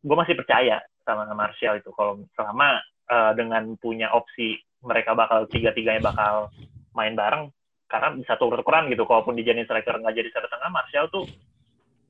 [0.04, 6.12] gue masih percaya sama Martial itu kalau selama eh, dengan punya opsi mereka bakal tiga-tiganya
[6.12, 6.52] bakal
[6.92, 7.48] main bareng
[7.88, 9.06] karena bisa tuker-tukeran gitu.
[9.06, 11.30] Kalaupun dijadiin striker nggak jadi striker tengah, Martial tuh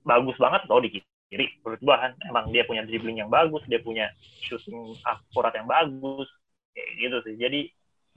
[0.03, 1.47] bagus banget tau di kiri.
[1.63, 4.11] Menurut gua kan emang dia punya dribbling yang bagus, dia punya
[4.45, 6.27] shooting akurat yang bagus,
[6.75, 7.35] kayak gitu sih.
[7.39, 7.59] Jadi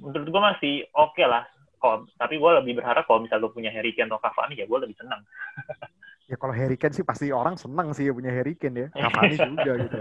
[0.02, 1.46] menurut gua masih oke lah.
[1.76, 4.84] Kalau, tapi gua lebih berharap kalau misalnya lu punya Harry Kane atau Cavani ya gua
[4.84, 5.22] lebih senang.
[6.26, 8.88] Ya kalau Harry Kane sih pasti orang seneng sih punya Harry Kane ya.
[8.90, 10.00] Cavani juga gitu.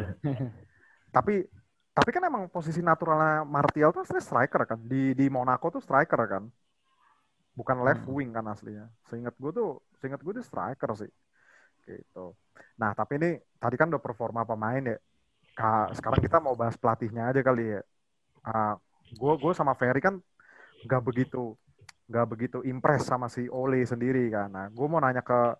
[1.13, 1.45] tapi
[1.95, 4.79] tapi kan emang posisi naturalnya Martial tuh aslinya striker kan.
[4.83, 6.43] Di di Monaco tuh striker kan.
[7.55, 8.91] Bukan left wing kan aslinya.
[9.07, 11.11] Seingat gue tuh, seingat gue tuh striker sih.
[11.85, 12.25] Gitu.
[12.81, 13.29] Nah, tapi ini
[13.61, 14.97] tadi kan udah performa pemain ya.
[15.55, 17.81] Ka- sekarang kita mau bahas pelatihnya aja kali ya.
[19.15, 20.19] gue gue sama Ferry kan
[20.85, 21.57] nggak begitu
[22.05, 24.49] nggak begitu impress sama si Ole sendiri kan.
[24.51, 25.55] Nah, gue mau nanya ke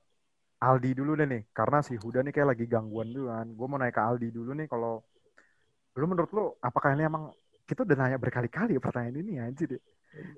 [0.62, 3.48] Aldi dulu deh nih, karena si Huda nih kayak lagi gangguan dulu kan.
[3.58, 5.02] Gue mau nanya ke Aldi dulu nih, kalau
[5.96, 7.32] lu menurut lu apakah ini emang
[7.66, 9.82] kita udah nanya berkali-kali ya pertanyaan ini anjir deh.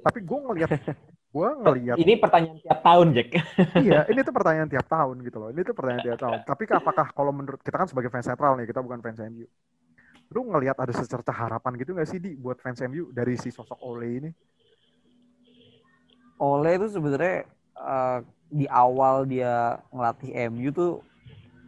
[0.06, 0.70] Tapi gue ngeliat,
[1.38, 3.28] gue ngeliat, Ini pertanyaan tiap tahun, Jack.
[3.86, 5.50] iya ini tuh pertanyaan tiap tahun gitu loh.
[5.54, 6.40] Ini tuh pertanyaan tiap tahun.
[6.50, 9.46] Tapi apakah kalau menurut kita kan sebagai fans netral nih, kita bukan fans MU.
[10.34, 13.78] Lu ngelihat ada secerca harapan gitu nggak sih di buat fans MU dari si sosok
[13.86, 14.30] Ole ini?
[16.42, 17.46] Ole itu sebenarnya
[17.78, 20.92] eh, di awal dia ngelatih MU tuh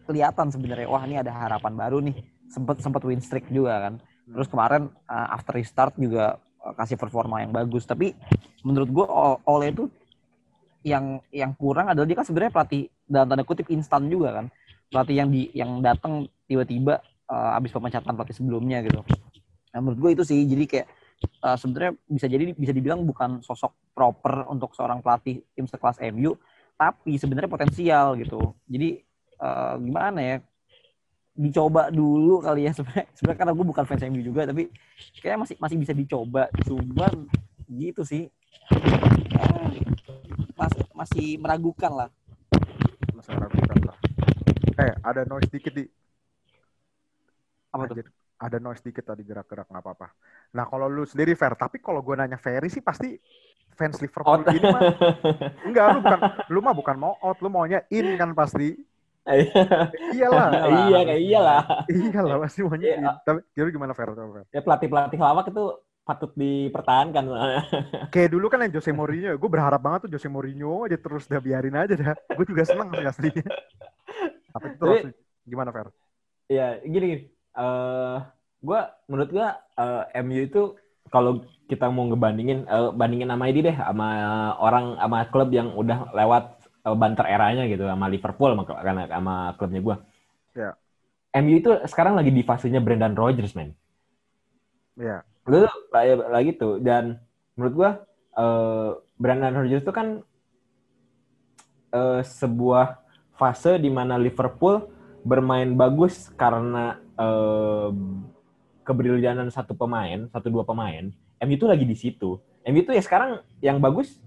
[0.10, 2.17] kelihatan sebenarnya wah ini ada harapan baru nih
[2.49, 3.93] sempet sempet win streak juga kan
[4.25, 6.41] terus kemarin eh, after restart juga
[6.76, 7.88] kasih performa yang bagus.
[7.88, 8.13] Tapi
[8.63, 9.88] menurut gua O- Ole itu
[10.84, 14.45] yang yang kurang adalah dia kan sebenarnya pelatih dalam tanda kutip instan juga kan.
[14.89, 19.04] Pelatih yang di yang datang tiba-tiba eh, abis pemecatan pelatih sebelumnya gitu.
[19.69, 20.39] Nah, menurut gue itu sih.
[20.48, 20.88] Jadi kayak
[21.24, 26.36] eh, sebenarnya bisa jadi bisa dibilang bukan sosok proper untuk seorang pelatih tim sekelas MU
[26.80, 28.56] tapi sebenarnya potensial gitu.
[28.67, 29.04] Jadi
[29.39, 30.36] eh, gimana ya
[31.39, 34.67] dicoba dulu kali ya sebenarnya sebenarnya karena gue bukan fans MU juga tapi
[35.23, 37.32] kayak masih masih bisa dicoba cuman
[37.71, 38.28] gitu sih
[39.39, 39.82] Eh,
[40.58, 42.10] masih masih meragukan lah
[43.15, 43.97] Masih ragukan lah.
[44.80, 45.84] Eh, ada noise dikit di.
[47.69, 48.08] apa tuh Anjir,
[48.41, 50.08] ada noise dikit tadi gerak-gerak nggak apa-apa.
[50.58, 53.13] Nah kalau lu sendiri fair, tapi kalau gue nanya Ferry sih pasti
[53.78, 54.49] fans Liverpool Out.
[54.49, 54.82] ini mah
[55.69, 58.73] enggak lu bukan lu mah bukan mau out, lu maunya in kan pasti.
[60.18, 60.48] Iyalah,
[60.89, 61.62] iya, kayak iyalah.
[61.88, 62.88] iyalah pasti maunya.
[62.98, 63.12] Iya.
[63.22, 64.10] Tapi kira gimana fair?
[64.50, 65.63] Ya pelatih-pelatih lawak itu
[66.04, 67.22] patut dipertahankan.
[68.13, 71.38] Kayak dulu kan yang Jose Mourinho, gue berharap banget tuh Jose Mourinho aja terus udah
[71.38, 72.18] biarin aja dah.
[72.34, 73.46] Gue juga seneng sih aslinya.
[74.50, 75.88] Tapi itu Tapi- langsung- gimana fair?
[76.50, 77.24] Iya, gini gini.
[77.54, 78.18] Eh,
[78.60, 80.62] gua menurut gua eh, MU itu
[81.10, 84.08] kalau kita mau ngebandingin eh, bandingin sama ini deh sama
[84.58, 86.59] orang sama klub yang udah lewat
[86.95, 89.95] banter eranya gitu sama Liverpool sama, karena sama klubnya gua.
[90.56, 90.71] Ya.
[91.39, 93.78] MU itu sekarang lagi di fasenya Brendan Rodgers, man.
[94.97, 95.21] Iya.
[95.45, 97.21] Lu tuh lagi, lagi tuh dan
[97.54, 97.89] menurut gua
[98.38, 100.23] eh, Brendan Rodgers itu kan
[101.93, 103.02] eh, sebuah
[103.38, 104.89] fase di mana Liverpool
[105.23, 107.89] bermain bagus karena eh,
[108.84, 111.13] kebrilianan satu pemain, satu dua pemain.
[111.45, 112.41] MU itu lagi di situ.
[112.65, 114.17] MU itu ya sekarang yang bagus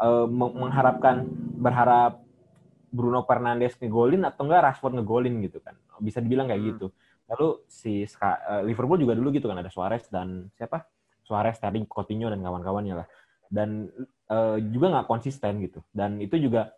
[0.00, 1.26] eh, me- mengharapkan
[1.58, 2.22] berharap
[2.88, 5.76] Bruno Fernandes ngegolin atau enggak Rashford ngegolin gitu kan.
[6.00, 6.70] Bisa dibilang kayak Hmm.
[6.74, 6.86] gitu.
[7.28, 10.88] Lalu si eh, Liverpool juga dulu gitu kan ada Suarez dan siapa?
[11.28, 13.06] Suarez, Sterling, Coutinho dan kawan-kawannya lah.
[13.52, 13.92] Dan
[14.32, 15.80] eh, juga nggak konsisten gitu.
[15.92, 16.72] Dan itu juga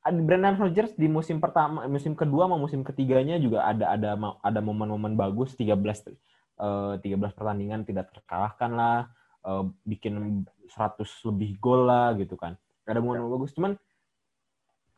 [0.00, 5.12] Brendan Rodgers di musim pertama, musim kedua sama musim ketiganya juga ada ada ada momen-momen
[5.12, 8.98] bagus 13 eh, 13 pertandingan tidak terkalahkan lah,
[9.44, 12.54] eh, bikin 100 lebih gol lah gitu kan.
[12.86, 13.72] Ada momen bagus cuman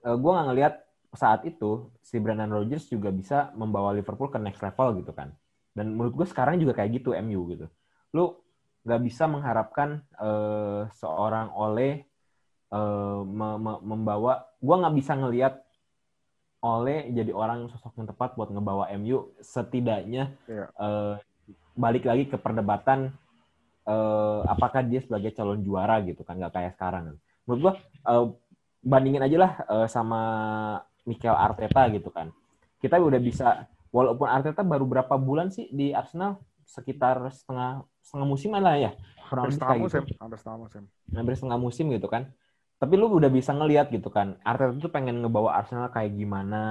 [0.05, 0.74] eh, gua nggak ngelihat
[1.12, 5.33] saat itu si Brendan Rodgers juga bisa membawa Liverpool ke next level gitu kan.
[5.76, 7.66] Dan menurut gue sekarang juga kayak gitu MU gitu.
[8.12, 8.37] Lu
[8.85, 12.09] nggak bisa mengharapkan eh, seorang Ole
[12.72, 15.55] eh, me- me- membawa gua nggak bisa ngelihat
[16.62, 20.66] Ole jadi orang sosok yang tepat buat ngebawa MU setidaknya Iya.
[20.72, 21.14] eh,
[21.74, 23.12] balik lagi ke perdebatan
[23.87, 27.18] eh, apakah dia sebagai calon juara gitu kan nggak kayak sekarang.
[27.47, 27.75] Menurut gua
[28.09, 28.27] eh,
[28.83, 30.21] bandingin aja lah eh, sama
[31.07, 32.31] Mikel Arteta gitu kan.
[32.79, 36.38] Kita udah bisa walaupun Arteta baru berapa bulan sih di Arsenal?
[36.62, 38.92] Sekitar setengah setengah musiman lah ya
[39.29, 40.21] kurang Hampir setengah musim, gitu.
[40.21, 40.83] hampir setengah musim.
[41.12, 42.23] hampir setengah musim gitu kan.
[42.83, 46.62] Tapi lu udah bisa ngelihat gitu kan Arteta tuh pengen ngebawa Arsenal kayak gimana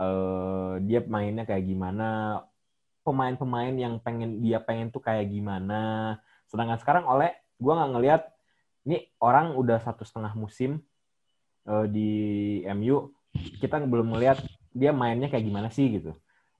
[0.00, 2.40] eh dia mainnya kayak gimana
[3.00, 6.16] pemain-pemain yang pengen dia pengen tuh kayak gimana.
[6.48, 8.22] Sedangkan sekarang oleh gua nggak ngelihat
[8.88, 10.80] ini orang udah satu setengah musim
[11.68, 12.10] eh, di
[12.66, 13.12] MU
[13.62, 14.42] kita belum ngelihat
[14.74, 16.12] dia mainnya kayak gimana sih gitu.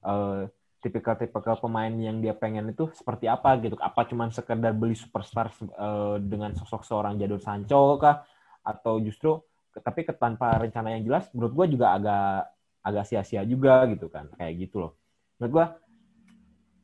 [0.03, 0.49] Eh,
[0.81, 3.77] tipikal-tipikal pemain yang dia pengen itu seperti apa gitu.
[3.77, 8.25] Apa cuman sekedar beli superstar eh, dengan sosok seorang Jadon Sancho kah?
[8.65, 12.51] Atau justru tapi tanpa rencana yang jelas menurut gua juga agak
[12.81, 14.29] agak sia-sia juga gitu kan.
[14.35, 14.91] Kayak gitu loh.
[15.37, 15.65] Menurut gua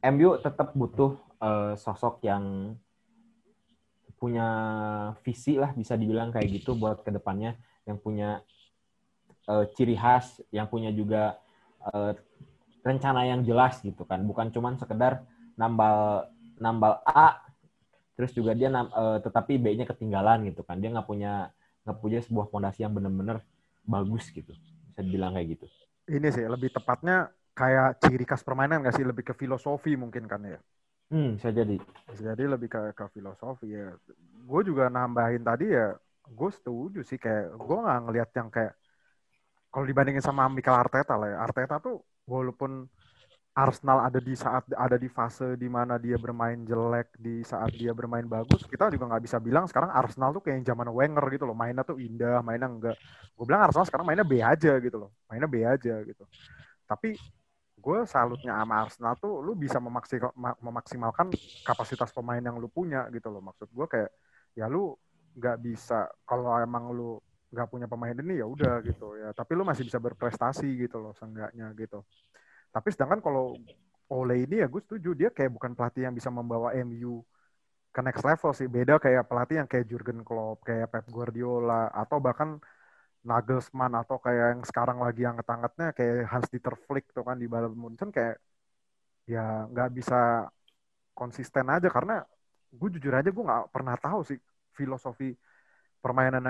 [0.01, 2.75] MU tetap butuh eh, sosok yang
[4.17, 4.49] punya
[5.21, 7.57] visi lah bisa dibilang kayak gitu buat ke depannya.
[7.85, 8.29] Yang punya
[9.47, 11.37] eh, ciri khas yang punya juga
[11.93, 12.13] eh,
[12.85, 14.21] rencana yang jelas gitu kan.
[14.25, 15.25] Bukan cuman sekedar
[15.57, 17.41] nambal nambal A
[18.17, 20.77] terus juga dia eh, tetapi B-nya ketinggalan gitu kan.
[20.81, 21.53] Dia nggak punya
[21.85, 23.41] nggak punya sebuah fondasi yang benar-benar
[23.87, 24.53] bagus gitu.
[24.91, 25.65] Bisa dibilang kayak gitu.
[26.07, 29.05] Ini sih lebih tepatnya kayak ciri khas permainan nggak sih?
[29.09, 30.59] Lebih ke filosofi mungkin kan ya.
[31.11, 31.75] hmm bisa jadi
[32.07, 33.91] Jadi lebih ke, ke filosofi ya.
[34.49, 35.91] Gue juga nambahin tadi ya,
[36.37, 38.73] gue setuju sih kayak gue nggak ngelihat yang kayak
[39.71, 41.37] kalau dibandingin sama Mikel Arteta lah ya.
[41.45, 42.87] Arteta tuh walaupun
[43.57, 47.91] Arsenal ada di saat ada di fase di mana dia bermain jelek, di saat dia
[47.91, 51.45] bermain bagus, kita juga nggak bisa bilang sekarang Arsenal tuh kayak yang zaman Wenger gitu
[51.49, 52.97] loh, mainnya tuh indah, mainnya enggak.
[53.35, 56.23] Gue bilang Arsenal sekarang mainnya B aja gitu loh, mainnya B aja gitu.
[56.89, 57.19] Tapi
[57.87, 61.27] gue salutnya sama Arsenal tuh lu bisa memaksi- ma- memaksimalkan
[61.67, 63.39] kapasitas pemain yang lu punya gitu loh.
[63.47, 64.11] Maksud gue kayak
[64.59, 64.91] ya lu
[65.39, 65.93] nggak bisa
[66.27, 67.15] kalau emang lu
[67.53, 69.29] nggak punya pemain ini ya udah gitu ya.
[69.31, 72.03] Tapi lu masih bisa berprestasi gitu loh seenggaknya gitu.
[72.75, 73.55] Tapi sedangkan kalau
[74.07, 77.23] Ole ini ya gue setuju dia kayak bukan pelatih yang bisa membawa MU
[77.95, 78.67] ke next level sih.
[78.71, 82.49] Beda kayak pelatih yang kayak Jurgen Klopp kayak Pep Guardiola atau bahkan
[83.29, 87.47] Nagelsmann atau kayak yang sekarang lagi yang angkat-angkatnya kayak Hans Dieter Flick tuh kan di
[87.51, 88.35] Bayern Munchen kayak
[89.33, 90.15] ya nggak bisa
[91.19, 91.87] konsisten aja.
[91.91, 92.13] Karena
[92.79, 94.39] gue jujur aja gue nggak pernah tahu sih
[94.77, 95.35] filosofi
[96.03, 96.43] permainan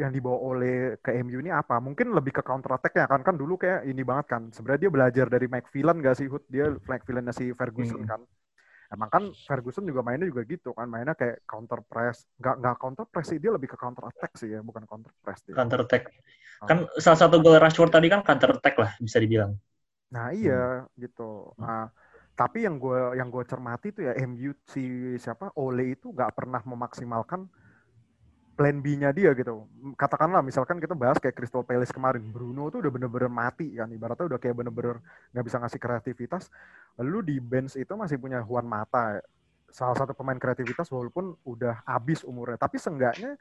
[0.00, 1.76] yang dibawa oleh ke MU ini apa.
[1.86, 3.20] Mungkin lebih ke counter attack ya kan.
[3.26, 4.42] Kan dulu kayak ini banget kan.
[4.54, 8.08] Sebenarnya dia belajar dari McPhillan gak sih Hood dia McPhillannya si Ferguson Hmm.
[8.08, 8.20] kan
[8.92, 13.04] emang kan Ferguson juga mainnya juga gitu kan mainnya kayak counter press nggak nggak counter
[13.08, 16.12] press sih dia lebih ke counter attack sih ya bukan counter press dia Counter attack.
[16.62, 19.58] Kan salah satu gol Rashford tadi kan counter attack lah bisa dibilang.
[20.12, 21.56] Nah iya gitu.
[21.58, 21.88] Nah,
[22.36, 26.60] tapi yang gue yang gue cermati tuh ya MU si siapa Ole itu nggak pernah
[26.62, 27.48] memaksimalkan
[28.52, 29.64] plan B-nya dia gitu.
[29.96, 34.28] Katakanlah misalkan kita bahas kayak Crystal Palace kemarin, Bruno tuh udah bener-bener mati kan, ibaratnya
[34.28, 35.00] udah kayak bener-bener
[35.32, 36.52] nggak bisa ngasih kreativitas.
[37.00, 39.24] Lu di bench itu masih punya Juan Mata,
[39.72, 43.40] salah satu pemain kreativitas walaupun udah habis umurnya, tapi seenggaknya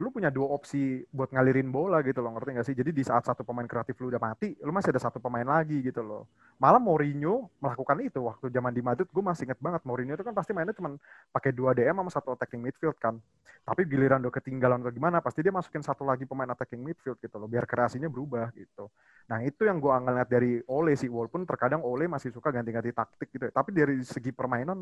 [0.00, 2.72] lu punya dua opsi buat ngalirin bola gitu loh, ngerti gak sih?
[2.72, 5.84] Jadi di saat satu pemain kreatif lu udah mati, lu masih ada satu pemain lagi
[5.84, 6.24] gitu loh.
[6.56, 10.32] Malah Mourinho melakukan itu waktu zaman di Madrid, gue masih inget banget Mourinho itu kan
[10.32, 10.96] pasti mainnya cuma
[11.28, 13.20] pakai dua DM sama satu attacking midfield kan.
[13.60, 17.36] Tapi giliran udah ketinggalan atau gimana, pasti dia masukin satu lagi pemain attacking midfield gitu
[17.36, 18.88] loh, biar kreasinya berubah gitu.
[19.28, 23.28] Nah itu yang gue ngeliat dari Ole sih, walaupun terkadang Ole masih suka ganti-ganti taktik
[23.36, 23.44] gitu.
[23.44, 23.52] ya.
[23.52, 24.80] Tapi dari segi permainan,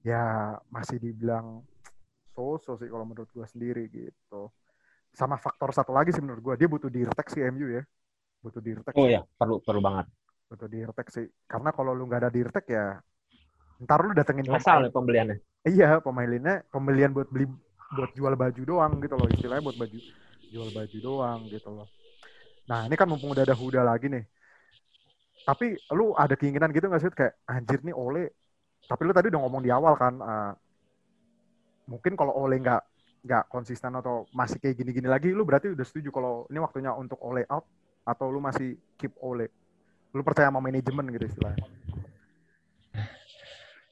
[0.00, 1.60] ya masih dibilang
[2.36, 4.52] so-so sih kalau menurut gue sendiri gitu.
[5.16, 7.82] Sama faktor satu lagi sih menurut gue, dia butuh dirtek sih MU ya.
[8.44, 8.92] Butuh dirtek.
[8.92, 10.06] oh ya perlu perlu banget
[10.52, 11.26] Butuh dirtek sih.
[11.48, 13.00] Karena kalau lu nggak ada dirtek ya,
[13.82, 14.84] ntar lu datengin pemain.
[14.84, 17.50] nih pembeliannya Iya, pemainnya pembelian buat beli
[17.96, 19.98] buat jual baju doang gitu loh istilahnya buat baju
[20.52, 21.86] jual baju doang gitu loh.
[22.70, 24.22] Nah ini kan mumpung udah ada Huda lagi nih.
[25.46, 28.30] Tapi lu ada keinginan gitu nggak sih kayak anjir nih Ole.
[28.86, 30.14] Tapi lu tadi udah ngomong di awal kan.
[30.22, 30.52] eh,
[31.86, 32.82] mungkin kalau Ole nggak
[33.26, 37.18] nggak konsisten atau masih kayak gini-gini lagi, lu berarti udah setuju kalau ini waktunya untuk
[37.22, 37.66] Ole out
[38.06, 39.50] atau lu masih keep Ole.
[40.14, 41.66] Lu percaya sama manajemen gitu istilahnya.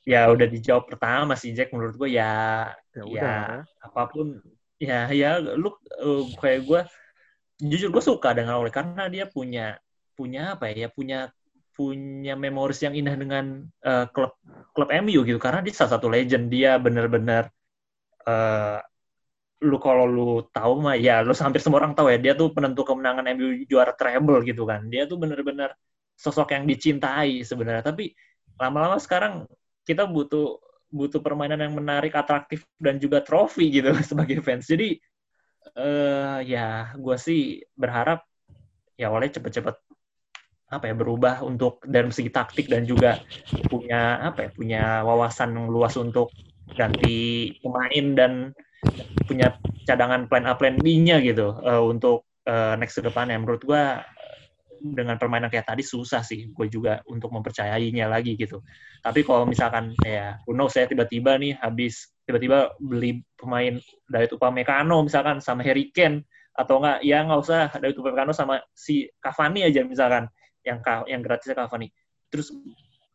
[0.04, 3.04] Ya udah dijawab pertama sih Jack menurut gue ya Ya Ya.
[3.08, 3.88] udah ya.
[3.88, 4.36] apa pun
[4.76, 6.80] ya ya lu uh, kayak gue
[7.64, 9.80] jujur gue suka dengan Ole karena dia punya
[10.12, 11.32] punya apa ya punya
[11.72, 14.36] punya memoris yang indah dengan uh, klub
[14.76, 17.48] klub MU gitu karena dia salah satu legend dia benar-benar
[18.24, 18.78] uh,
[19.64, 22.84] lu kalau lu tahu mah ya lu hampir semua orang tahu ya dia tuh penentu
[22.84, 25.72] kemenangan MU juara treble gitu kan dia tuh benar-benar
[26.14, 28.12] sosok yang dicintai sebenarnya tapi
[28.60, 29.48] lama-lama sekarang
[29.84, 30.60] kita butuh
[30.94, 34.70] butuh permainan yang menarik, atraktif dan juga trofi gitu sebagai fans.
[34.70, 34.94] Jadi
[35.74, 38.22] eh ya gue sih berharap
[38.94, 39.74] ya oleh cepet-cepet
[40.70, 43.18] apa ya berubah untuk dari segi taktik dan juga
[43.72, 46.30] punya apa ya punya wawasan yang luas untuk
[46.72, 48.32] ganti pemain dan
[49.28, 53.36] punya cadangan plan A plan B-nya gitu eh, untuk eh, next ke depannya.
[53.36, 54.00] Menurut gua
[54.84, 58.60] dengan permainan kayak tadi susah sih gue juga untuk mempercayainya lagi gitu.
[59.00, 65.40] Tapi kalau misalkan ya knows saya tiba-tiba nih habis tiba-tiba beli pemain dari Upamecano misalkan
[65.40, 70.28] sama Harry Kane atau enggak ya nggak usah dari Upamecano sama si Cavani aja misalkan
[70.60, 71.88] yang yang gratisnya Cavani.
[72.28, 72.52] Terus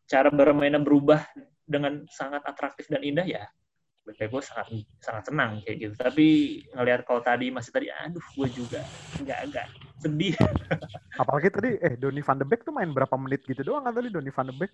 [0.09, 1.21] cara bermainnya berubah
[1.69, 3.45] dengan sangat atraktif dan indah ya
[4.09, 5.93] gue sangat sangat senang kayak gitu.
[5.93, 6.27] Tapi
[6.73, 8.81] ngelihat kalau tadi masih tadi aduh gue juga
[9.21, 9.65] nggak agak
[10.01, 10.33] sedih.
[11.21, 14.09] Apalagi tadi eh Donny van de Beek tuh main berapa menit gitu doang kan tadi
[14.09, 14.71] Donny van de Beek.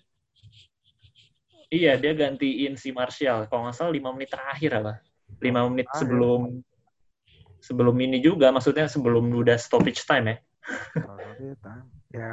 [1.73, 3.49] iya dia gantiin si Martial.
[3.51, 4.93] Kalau nggak salah lima menit terakhir apa?
[5.43, 6.63] Lima menit Ah, sebelum
[7.60, 10.38] sebelum ini juga maksudnya sebelum udah stoppage time ya.
[12.15, 12.31] Ya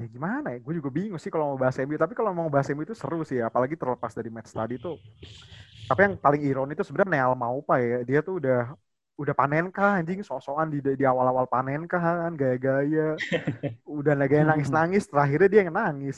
[0.00, 0.58] ya gimana ya?
[0.64, 1.96] Gue juga bingung sih kalau mau bahas MU.
[2.04, 4.96] Tapi kalau mau bahas MU itu seru sih, apalagi terlepas dari match tadi tuh.
[5.88, 7.96] Tapi yang paling ironi itu sebenarnya Neal Maupa ya.
[8.08, 8.58] Dia tuh udah
[9.22, 13.20] udah panen kah anjing sosokan di di awal-awal panen kah kan gaya-gaya
[13.88, 16.16] udah lagi nangis-nangis terakhirnya dia yang nangis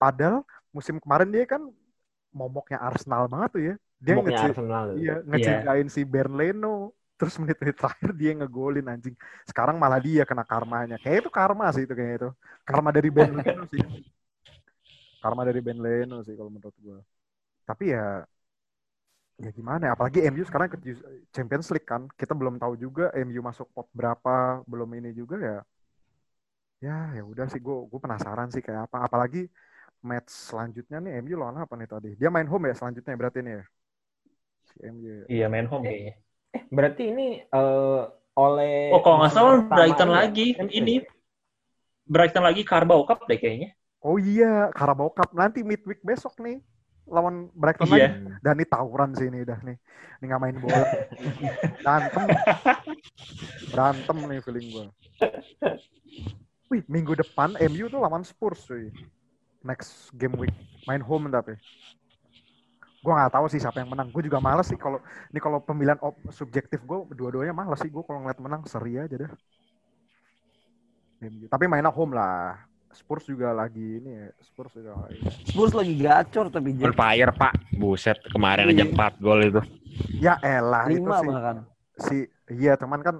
[0.00, 0.36] padahal
[0.76, 1.62] musim kemarin dia kan
[2.40, 4.86] momoknya Arsenal banget tuh ya dia ngece- Arsenal.
[4.98, 6.68] Iya, ngeceritain si Bernleno.
[7.22, 9.14] Terus menit-menit terakhir dia ngegolin anjing.
[9.46, 10.98] Sekarang malah dia kena karmanya.
[10.98, 12.28] Kayak itu karma sih itu kayak itu.
[12.66, 13.82] Karma dari Bernleno sih.
[15.22, 16.98] Karma dari Bernleno sih kalau menurut gua.
[17.62, 18.26] Tapi ya
[19.38, 20.78] ya gimana ya apalagi MU sekarang ke
[21.34, 25.58] Champions League kan kita belum tahu juga MU masuk pot berapa belum ini juga ya
[26.82, 29.50] ya ya udah sih gue gue penasaran sih kayak apa apalagi
[30.02, 33.54] match selanjutnya nih MU lawan apa nih tadi dia main home ya selanjutnya berarti nih
[33.58, 33.64] ya
[34.62, 35.24] si MU ya.
[35.26, 36.14] iya main home kayaknya
[36.52, 38.02] Eh, berarti ini eh,
[38.36, 40.94] oleh oh kalau nggak salah Brighton ya, lagi Champions ini.
[42.04, 46.58] Brighton lagi Carabao Cup deh kayaknya Oh iya, Carabao Cup nanti midweek besok nih
[47.06, 48.10] lawan Brighton Iya.
[48.10, 48.34] lagi.
[48.42, 49.78] Dan ini tawuran sih ini dah nih.
[50.18, 50.86] Ini nggak main bola.
[51.82, 52.22] Berantem.
[53.70, 54.86] Berantem nih feeling gue.
[56.70, 58.90] Wih, minggu depan MU tuh lawan Spurs cuy.
[59.62, 60.54] Next game week.
[60.86, 61.54] Main home tapi.
[63.02, 64.14] Gue nggak tahu sih siapa yang menang.
[64.14, 65.02] Gue juga males sih kalau
[65.34, 67.90] ini kalau pemilihan op, subjektif gue dua-duanya males sih.
[67.90, 69.32] Gue kalau ngeliat menang seri aja dah.
[71.22, 71.46] MU.
[71.50, 72.62] Tapi mainnya home lah.
[72.92, 74.28] Spurs juga lagi ini ya.
[74.44, 75.18] Spurs juga lagi.
[75.48, 77.52] Spurs lagi gacor tapi On fire, Pak.
[77.74, 78.94] Buset, kemarin aja Iya.
[78.94, 79.62] 4 gol itu.
[80.20, 81.28] Ya elah itu lima sih.
[81.28, 81.56] bahkan.
[81.98, 82.16] Si
[82.52, 83.16] iya teman kan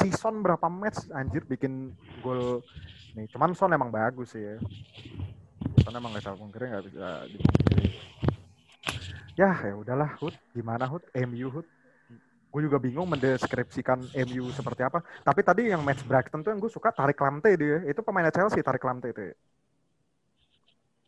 [0.00, 2.62] season berapa match anjir bikin gol
[3.18, 3.26] nih.
[3.28, 4.56] Cuman Son emang bagus sih ya.
[5.82, 7.86] Son emang gak salah pungkiri nggak bisa dipungkiri.
[9.36, 10.34] Ya ya udahlah Hud.
[10.52, 11.02] Gimana Hud?
[11.14, 11.66] MU Hud.
[12.52, 15.00] Gue juga bingung mendeskripsikan MU seperti apa.
[15.24, 17.80] Tapi tadi yang match Brighton tuh yang gue suka Tarik Lamte dia.
[17.88, 19.34] Itu pemainnya Chelsea Tarik Lamte itu ya.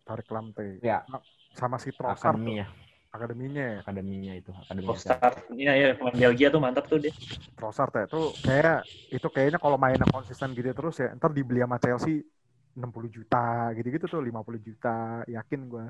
[0.09, 0.81] Tarik Lamte.
[0.81, 1.05] Ya.
[1.53, 2.67] Sama si Trossard akademi ya,
[3.15, 3.79] akademinya ya.
[3.87, 4.87] akademinya itu, akademi.
[4.91, 7.15] Oh, start iya ya pemain Belgia tuh mantap tuh dia
[7.55, 8.79] Trossard ya itu kayak
[9.15, 12.27] itu kayaknya kalau mainnya konsisten gitu terus ya ntar dibeli sama Chelsea
[12.75, 15.85] 60 juta gitu-gitu tuh 50 juta yakin gue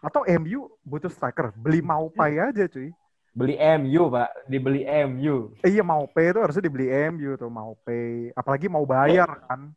[0.00, 1.52] atau MU butuh striker.
[1.56, 2.92] Beli Maupai aja cuy.
[3.36, 4.48] Beli MU, Pak.
[4.48, 5.52] Dibeli MU.
[5.60, 8.32] eh, iya Maupai itu harusnya dibeli MU tuh Maupai.
[8.32, 9.72] Apalagi mau bayar kan.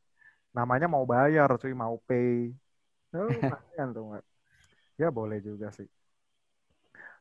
[0.56, 2.56] Namanya mau bayar cuy Maupai.
[3.12, 4.24] Oh, lumayan tuh nggak
[5.00, 5.88] ya boleh juga sih.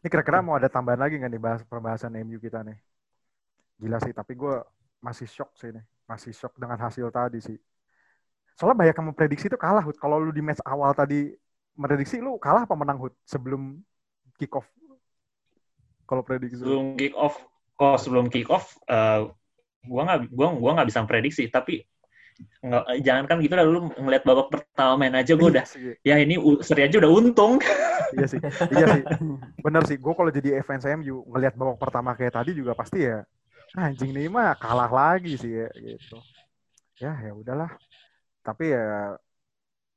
[0.02, 2.78] Ini kira-kira mau ada tambahan lagi nggak nih bahas pembahasan MU kita nih?
[3.78, 4.58] Gila sih tapi gue
[4.98, 7.58] masih shock sih nih masih shock dengan hasil tadi sih.
[8.58, 11.30] Soalnya banyak yang memprediksi itu kalah kalau lu di match awal tadi
[11.78, 13.78] prediksi lu kalah apa menang Hud sebelum
[14.36, 14.66] kick off?
[16.08, 16.64] Kalau prediksi lu.
[16.64, 17.36] sebelum kick off
[17.78, 19.28] oh sebelum kick off eh,
[19.86, 21.84] gua nggak gua gua nggak bisa prediksi tapi
[22.62, 25.94] nggak jangan kan gitu lah lu ngeliat babak pertama main aja gua udah Iya sih,
[26.02, 27.58] ya ini seri aja udah untung.
[28.08, 28.40] Iya sih
[28.72, 29.04] iya sih.
[29.60, 33.20] Bener sih gue kalau jadi fans MU ngelihat babak pertama kayak tadi juga pasti ya
[33.76, 36.16] "Ah, anjing nih mah kalah lagi sih ya gitu.
[37.04, 37.68] Ya ya udahlah.
[38.40, 39.12] Tapi ya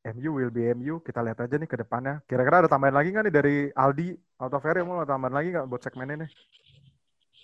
[0.01, 2.25] MU will be MU kita lihat aja nih ke depannya.
[2.25, 4.17] Kira-kira ada tambahan lagi nggak nih dari Aldi?
[4.41, 6.27] Atau Ferry mau tambahan lagi nggak buat segmen ini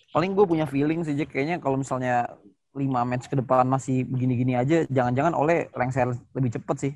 [0.09, 2.25] Paling gue punya feeling sih Jack kayaknya kalau misalnya
[2.73, 6.93] lima match ke depan masih begini-gini aja, jangan-jangan oleh lengser lebih cepet sih.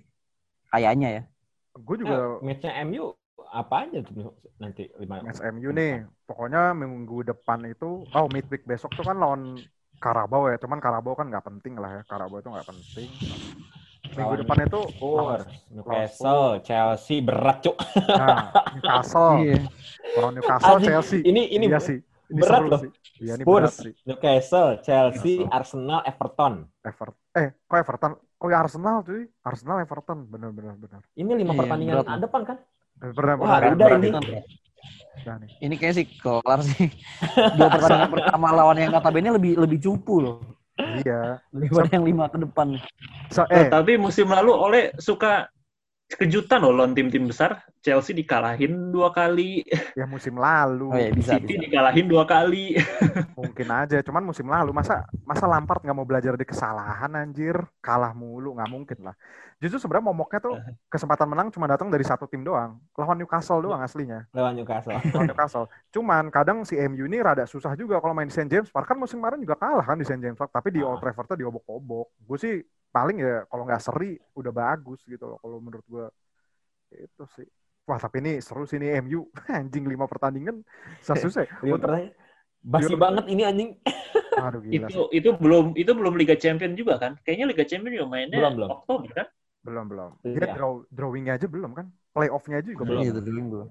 [0.74, 1.24] Kayaknya ya.
[1.72, 3.16] gue juga Nah, matchnya MU
[3.51, 6.09] apa aja tuh nanti lima match MU nih.
[6.26, 9.62] Pokoknya minggu depan itu oh midweek besok tuh kan lawan
[10.01, 10.57] Karabau ya.
[10.57, 12.01] Cuman Karabau kan nggak penting lah ya.
[12.09, 13.09] Karabau itu nggak penting
[14.14, 17.76] minggu depan itu Spurs, Newcastle, Chelsea berat cuk.
[18.03, 18.38] nah,
[18.74, 19.55] Newcastle, Iya.
[20.14, 21.20] lawan Newcastle, Anjing, Chelsea.
[21.22, 21.97] Ini ini iya sih.
[22.28, 22.80] Ini berat seru loh.
[22.80, 22.91] sih.
[23.18, 23.93] Iya, ini Spurs, berat sih.
[24.03, 25.53] Newcastle, Chelsea, Newcastle.
[25.53, 26.53] Arsenal, Everton.
[26.82, 27.16] Everton.
[27.34, 28.12] Eh, kok Everton?
[28.38, 29.22] Oh ya Arsenal cuy.
[29.41, 30.26] Arsenal Everton.
[30.26, 31.01] Bener bener bener.
[31.14, 32.20] Ini lima Iya, pertandingan berat loh.
[32.20, 32.57] depan kan?
[32.97, 33.72] Bener Wah, bener.
[33.72, 34.09] udah ini.
[34.12, 34.41] Nih.
[35.62, 36.89] Ini kayak sih kelar sih.
[37.53, 40.36] Dua pertandingan pertama lawan yang notabene lebih lebih cupu loh.
[41.01, 41.21] Iya.
[41.53, 42.67] Daripada yang lima ke depan.
[43.32, 45.47] So, Eh, eh, tapi musim lalu Oleh suka
[46.11, 47.63] kejutan loh lawan tim-tim besar.
[47.82, 49.65] Chelsea dikalahin dua kali,
[49.97, 51.65] ya musim lalu Oh iya bisa City bisa.
[51.65, 52.77] dikalahin dua kali.
[53.34, 53.97] mungkin aja.
[54.05, 58.69] Cuman musim lalu masa masa Lampard nggak mau belajar dari kesalahan anjir, kalah mulu nggak
[58.69, 59.15] mungkin lah.
[59.62, 60.57] Justru sebenarnya momoknya tuh
[60.89, 64.26] kesempatan menang cuma datang dari satu tim doang, lawan Newcastle doang aslinya.
[64.34, 64.97] Lawan Newcastle.
[65.14, 65.70] Lawan Newcastle.
[65.93, 68.97] Cuman kadang si MU ini rada susah juga kalau main di St James Park kan
[68.97, 72.09] musim kemarin juga kalah kan di St James Park, tapi di Old Trafford tuh diobok-obok.
[72.26, 72.57] Gue sih
[72.89, 76.05] paling ya kalau nggak seri udah bagus gitu loh kalau menurut gue.
[76.97, 77.45] Itu sih.
[77.86, 80.66] Wah tapi ini seru sih nih MU anjing lima pertandingan
[81.05, 81.45] susah-susah.
[81.62, 82.18] Lima Untuk- pertandingan.
[82.62, 83.70] Basi banget ini anjing.
[84.38, 84.86] Aduh gila.
[84.89, 87.18] itu itu belum itu belum Liga Champion juga kan?
[87.26, 88.70] Kayaknya Liga Champion juga mainnya Belum, belum.
[88.74, 89.28] Oktober kan?
[89.62, 90.12] Belum belum.
[90.26, 90.36] Iya.
[90.38, 91.88] Dia draw drawingnya aja belum kan?
[92.12, 93.01] Playoffnya aja juga belum.
[93.01, 93.68] Iya, dulu belum.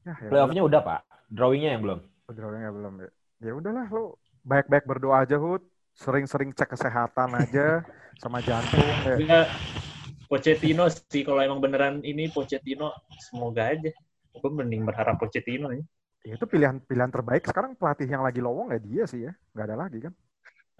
[0.00, 1.00] Ya, ya Playoff-nya udah, Pak.
[1.30, 2.00] Drawingnya yang belum.
[2.02, 3.10] udah, drawingnya belum ya.
[3.40, 5.62] Ya udahlah lo baik-baik berdoa aja Hud.
[5.94, 7.82] Sering-sering cek kesehatan aja
[8.22, 8.80] sama jantung.
[9.06, 9.16] Ya.
[9.18, 9.40] Ya,
[10.30, 13.90] Pochettino sih kalau emang beneran ini Pochettino semoga aja.
[14.30, 15.82] Gue mending berharap Pochettino ya.
[16.20, 19.32] Ya, itu pilihan pilihan terbaik sekarang pelatih yang lagi lowong ya dia sih ya.
[19.56, 20.12] Nggak ada lagi kan?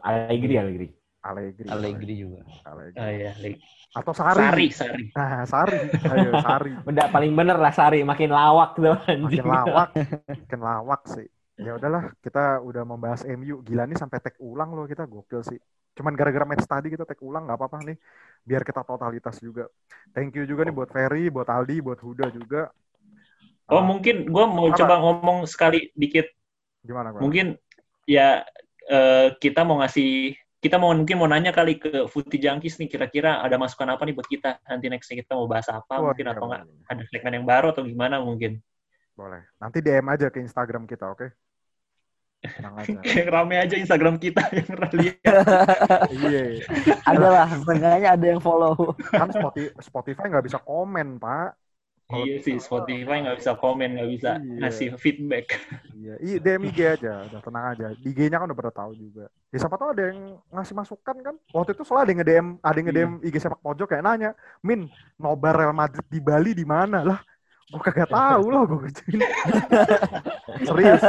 [0.01, 0.89] Allegri, Allegri.
[1.23, 1.69] Allegri.
[1.73, 2.41] Allegri juga.
[2.65, 3.01] Allegri.
[3.01, 3.63] Ah ya, Lig-
[3.99, 4.41] Atau Sari.
[4.41, 5.05] Sari, Sari.
[5.17, 5.79] Nah, Sari.
[6.11, 6.71] Ayo Sari.
[6.89, 9.21] Udah paling bener lah Sari, makin lawak tuh anjing.
[9.25, 9.89] Makin lawak.
[10.41, 11.27] Makin lawak sih.
[11.61, 13.61] Ya udahlah, kita udah membahas MU.
[13.61, 15.59] Gila nih sampai tag ulang loh kita gokil sih.
[15.97, 17.97] Cuman gara-gara match tadi kita tag ulang nggak apa-apa nih.
[18.49, 19.69] Biar kita totalitas juga.
[20.17, 22.73] Thank you juga nih buat Ferry, buat Aldi, buat Huda juga.
[23.71, 24.75] Oh Ah, mungkin gue mau Apa?
[24.79, 26.27] coba ngomong sekali dikit.
[26.85, 27.23] gimana gua?
[27.23, 27.47] Mungkin
[28.09, 28.43] ya
[28.91, 33.41] eh, kita mau ngasih kita mau mungkin mau nanya kali ke Futi Jangkis nih kira-kira
[33.41, 36.45] ada masukan apa nih buat kita nanti next kita mau bahas apa Wah, mungkin atau
[36.53, 36.85] enggak boleh.
[36.93, 38.61] ada segmen yang baru atau gimana mungkin
[39.21, 39.45] Boleh.
[39.61, 41.29] Nanti DM aja ke Instagram kita, oke?
[42.41, 42.97] Tenang aja.
[43.37, 45.17] rame aja Instagram kita yang lihat
[46.09, 46.45] Iya.
[47.05, 48.97] Ada lah, setengahnya ada yang follow.
[49.13, 51.60] Kan Spotify, Spotify nggak bisa komen, Pak.
[52.11, 54.59] Kalau iya sih Spotify nggak bisa komen nggak bisa Iya.
[54.67, 55.47] ngasih feedback
[56.01, 57.87] Iya, iya DM IG aja, udah tenang aja.
[57.93, 59.29] Di IG-nya kan udah pada tahu juga.
[59.53, 61.35] Ya siapa tahu ada yang ngasih masukan kan.
[61.53, 64.31] Waktu itu soalnya ada yang nge-DM, ada yang nge-DM IG sepak pojok kayak nanya,
[64.65, 64.89] "Min,
[65.21, 67.21] nobar Real Madrid di Bali di mana?" Lah,
[67.69, 69.21] gue kagak tahu loh gue gituin.
[70.73, 71.03] serius.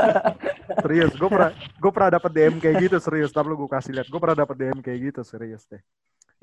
[0.84, 3.32] Serius, gue pernah gue pernah dapat DM kayak gitu serius.
[3.32, 5.80] Tapi lu gue kasih lihat, gue pernah dapat DM kayak gitu serius deh.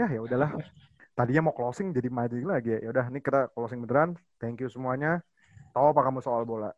[0.00, 0.56] Ya ya udahlah.
[1.18, 2.94] Tadinya mau closing jadi maju lagi ya.
[2.94, 4.14] Udah, ini kita closing beneran.
[4.38, 5.18] Thank you semuanya.
[5.74, 6.70] Tahu apa kamu soal bola?